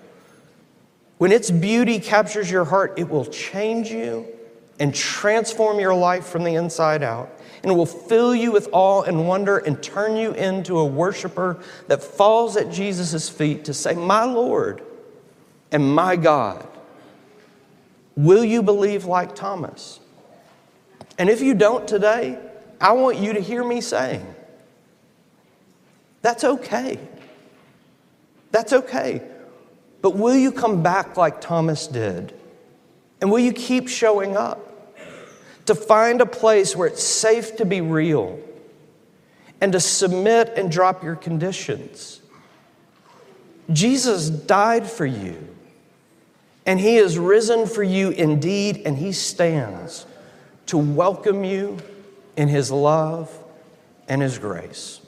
when 1.19 1.31
its 1.33 1.51
beauty 1.51 1.99
captures 1.99 2.51
your 2.51 2.65
heart, 2.65 2.95
it 2.97 3.11
will 3.11 3.27
change 3.27 3.91
you 3.91 4.38
and 4.79 4.95
transform 4.95 5.81
your 5.81 5.95
life 5.95 6.27
from 6.27 6.45
the 6.45 6.55
inside 6.55 7.03
out 7.03 7.31
and 7.63 7.77
will 7.77 7.87
fill 7.87 8.35
you 8.35 8.53
with 8.53 8.69
awe 8.73 9.03
and 9.03 9.27
wonder 9.27 9.59
and 9.59 9.83
turn 9.83 10.17
you 10.17 10.33
into 10.33 10.79
a 10.79 10.87
worshiper 10.87 11.59
that 11.89 12.03
falls 12.03 12.57
at 12.57 12.71
Jesus' 12.71 13.29
feet 13.29 13.65
to 13.65 13.75
say, 13.75 13.95
My 13.95 14.25
Lord 14.25 14.83
and 15.73 15.95
my 15.95 16.17
God. 16.17 16.67
Will 18.17 18.45
you 18.45 18.63
believe 18.63 19.05
like 19.05 19.35
Thomas? 19.35 20.01
And 21.19 21.29
if 21.29 21.41
you 21.41 21.55
don't 21.55 21.87
today, 21.87 22.39
I 22.81 22.93
want 22.93 23.19
you 23.19 23.33
to 23.33 23.41
hear 23.41 23.65
me 23.65 23.81
saying, 23.81 24.27
That's 26.23 26.45
okay. 26.45 26.99
That's 28.51 28.73
okay. 28.73 29.23
But 30.01 30.17
will 30.17 30.37
you 30.37 30.53
come 30.53 30.83
back 30.83 31.17
like 31.17 31.41
Thomas 31.41 31.87
did? 31.89 32.33
And 33.21 33.31
will 33.31 33.41
you 33.41 33.53
keep 33.53 33.89
showing 33.89 34.37
up? 34.37 34.68
To 35.69 35.75
find 35.75 36.21
a 36.21 36.27
place 36.27 36.75
where 36.75 36.89
it's 36.89 37.03
safe 37.03 37.57
to 37.57 37.65
be 37.65 37.81
real 37.81 38.41
and 39.61 39.73
to 39.73 39.81
submit 39.81 40.53
and 40.57 40.71
drop 40.71 41.05
your 41.05 41.15
conditions. 41.15 42.21
Jesus 43.71 44.31
died 44.31 44.91
for 44.91 45.05
you, 45.05 45.47
and 46.65 46.81
he 46.81 46.97
has 46.97 47.19
risen 47.19 47.67
for 47.67 47.83
you 47.83 48.11
indeed, 48.11 48.83
and 48.87 48.97
he 48.97 49.13
stands 49.13 50.07
to 50.67 50.79
welcome 50.79 51.45
you 51.45 51.79
in 52.37 52.49
his 52.49 52.71
love 52.71 53.31
and 54.09 54.23
his 54.23 54.39
grace. 54.39 55.03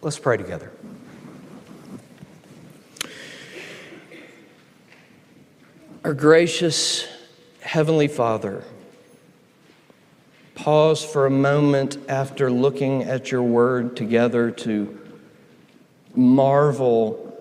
Let's 0.00 0.18
pray 0.18 0.38
together. 0.38 0.72
Our 6.04 6.14
gracious 6.14 7.06
Heavenly 7.60 8.08
Father, 8.08 8.64
pause 10.66 11.04
for 11.04 11.26
a 11.26 11.30
moment 11.30 11.96
after 12.08 12.50
looking 12.50 13.04
at 13.04 13.30
your 13.30 13.40
word 13.40 13.96
together 13.96 14.50
to 14.50 14.98
marvel 16.16 17.40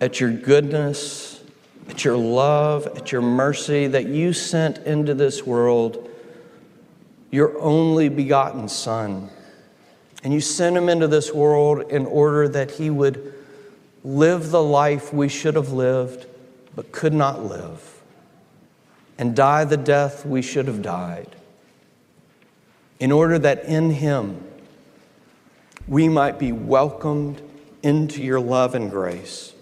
at 0.00 0.20
your 0.20 0.30
goodness, 0.30 1.42
at 1.88 2.04
your 2.04 2.16
love, 2.16 2.86
at 2.96 3.10
your 3.10 3.20
mercy 3.20 3.88
that 3.88 4.06
you 4.06 4.32
sent 4.32 4.78
into 4.86 5.14
this 5.14 5.44
world 5.44 6.08
your 7.32 7.60
only 7.60 8.08
begotten 8.08 8.68
Son. 8.68 9.28
And 10.22 10.32
you 10.32 10.40
sent 10.40 10.76
him 10.76 10.88
into 10.88 11.08
this 11.08 11.32
world 11.32 11.90
in 11.90 12.06
order 12.06 12.46
that 12.50 12.70
he 12.70 12.88
would 12.88 13.34
live 14.04 14.52
the 14.52 14.62
life 14.62 15.12
we 15.12 15.28
should 15.28 15.56
have 15.56 15.72
lived 15.72 16.26
but 16.76 16.92
could 16.92 17.12
not 17.12 17.44
live, 17.44 18.00
and 19.18 19.34
die 19.34 19.64
the 19.64 19.76
death 19.76 20.24
we 20.24 20.40
should 20.40 20.68
have 20.68 20.80
died 20.80 21.34
in 23.00 23.12
order 23.12 23.38
that 23.38 23.64
in 23.64 23.90
Him 23.90 24.42
we 25.86 26.08
might 26.08 26.38
be 26.38 26.52
welcomed 26.52 27.42
into 27.82 28.22
your 28.22 28.40
love 28.40 28.74
and 28.74 28.90
grace, 28.90 29.52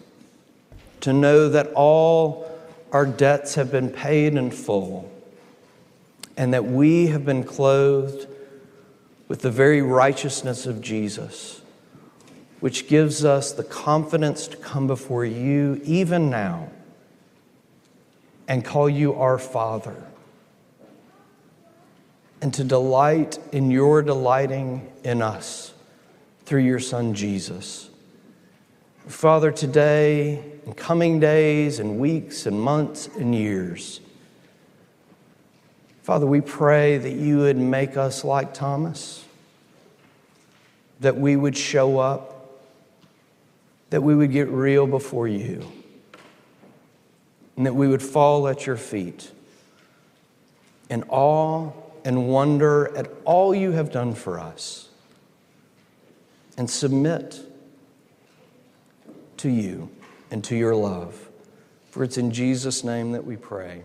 to 1.01 1.13
know 1.13 1.49
that 1.49 1.67
all 1.75 2.49
our 2.93 3.07
debts 3.07 3.57
have 3.57 3.73
been 3.73 3.89
paid 3.89 4.35
in 4.35 4.51
full, 4.51 5.11
and 6.37 6.55
that 6.55 6.65
we 6.65 7.09
have 7.09 7.25
been 7.25 7.43
clothed 7.43 8.29
with 9.27 9.41
the 9.41 9.51
very 9.51 9.83
righteousness 9.83 10.67
of 10.67 10.81
Jesus, 10.81 11.63
which 12.61 12.87
gives 12.87 13.25
us 13.25 13.53
the 13.53 13.65
confidence 13.65 14.47
to 14.47 14.57
come 14.57 14.87
before 14.87 15.25
you 15.25 15.81
even 15.85 16.31
now 16.31 16.71
and 18.47 18.65
call 18.65 18.89
you 18.89 19.15
our 19.15 19.39
Father 19.39 20.12
and 22.43 22.53
to 22.53 22.65
delight 22.65 23.39
in 23.53 23.71
your 23.71 24.03
delighting 24.03 24.93
in 25.05 25.23
us 25.23 25.73
through 26.45 26.61
your 26.61 26.81
Son 26.81 27.15
Jesus. 27.15 27.89
Father, 29.07 29.53
today, 29.53 30.45
in 30.67 30.75
coming 30.75 31.21
days 31.21 31.79
and 31.79 32.01
weeks 32.01 32.45
and 32.47 32.61
months 32.61 33.09
and 33.17 33.33
years, 33.33 34.01
Father, 36.03 36.27
we 36.27 36.41
pray 36.41 36.99
that 36.99 37.13
you 37.13 37.39
would 37.39 37.57
make 37.57 37.97
us 37.97 38.25
like 38.25 38.53
Thomas, 38.53 39.25
that 40.99 41.17
we 41.17 41.37
would 41.37 41.57
show 41.57 42.01
up, 42.01 42.61
that 43.91 44.03
we 44.03 44.17
would 44.17 44.33
get 44.33 44.49
real 44.49 44.89
before 44.89 45.29
you, 45.29 45.71
and 47.57 47.67
that 47.67 47.75
we 47.75 47.87
would 47.87 48.03
fall 48.03 48.49
at 48.49 48.67
your 48.67 48.77
feet 48.77 49.31
in 50.91 51.05
awe 51.05 51.71
and 52.05 52.29
wonder 52.29 52.97
at 52.97 53.11
all 53.25 53.55
you 53.55 53.73
have 53.73 53.91
done 53.91 54.15
for 54.15 54.39
us 54.39 54.89
and 56.57 56.69
submit 56.69 57.41
to 59.37 59.49
you 59.49 59.89
and 60.31 60.43
to 60.45 60.57
your 60.57 60.75
love. 60.75 61.29
For 61.91 62.05
it's 62.05 62.17
in 62.17 62.31
Jesus' 62.31 62.85
name 62.85 63.13
that 63.13 63.25
we 63.25 63.37
pray. 63.37 63.83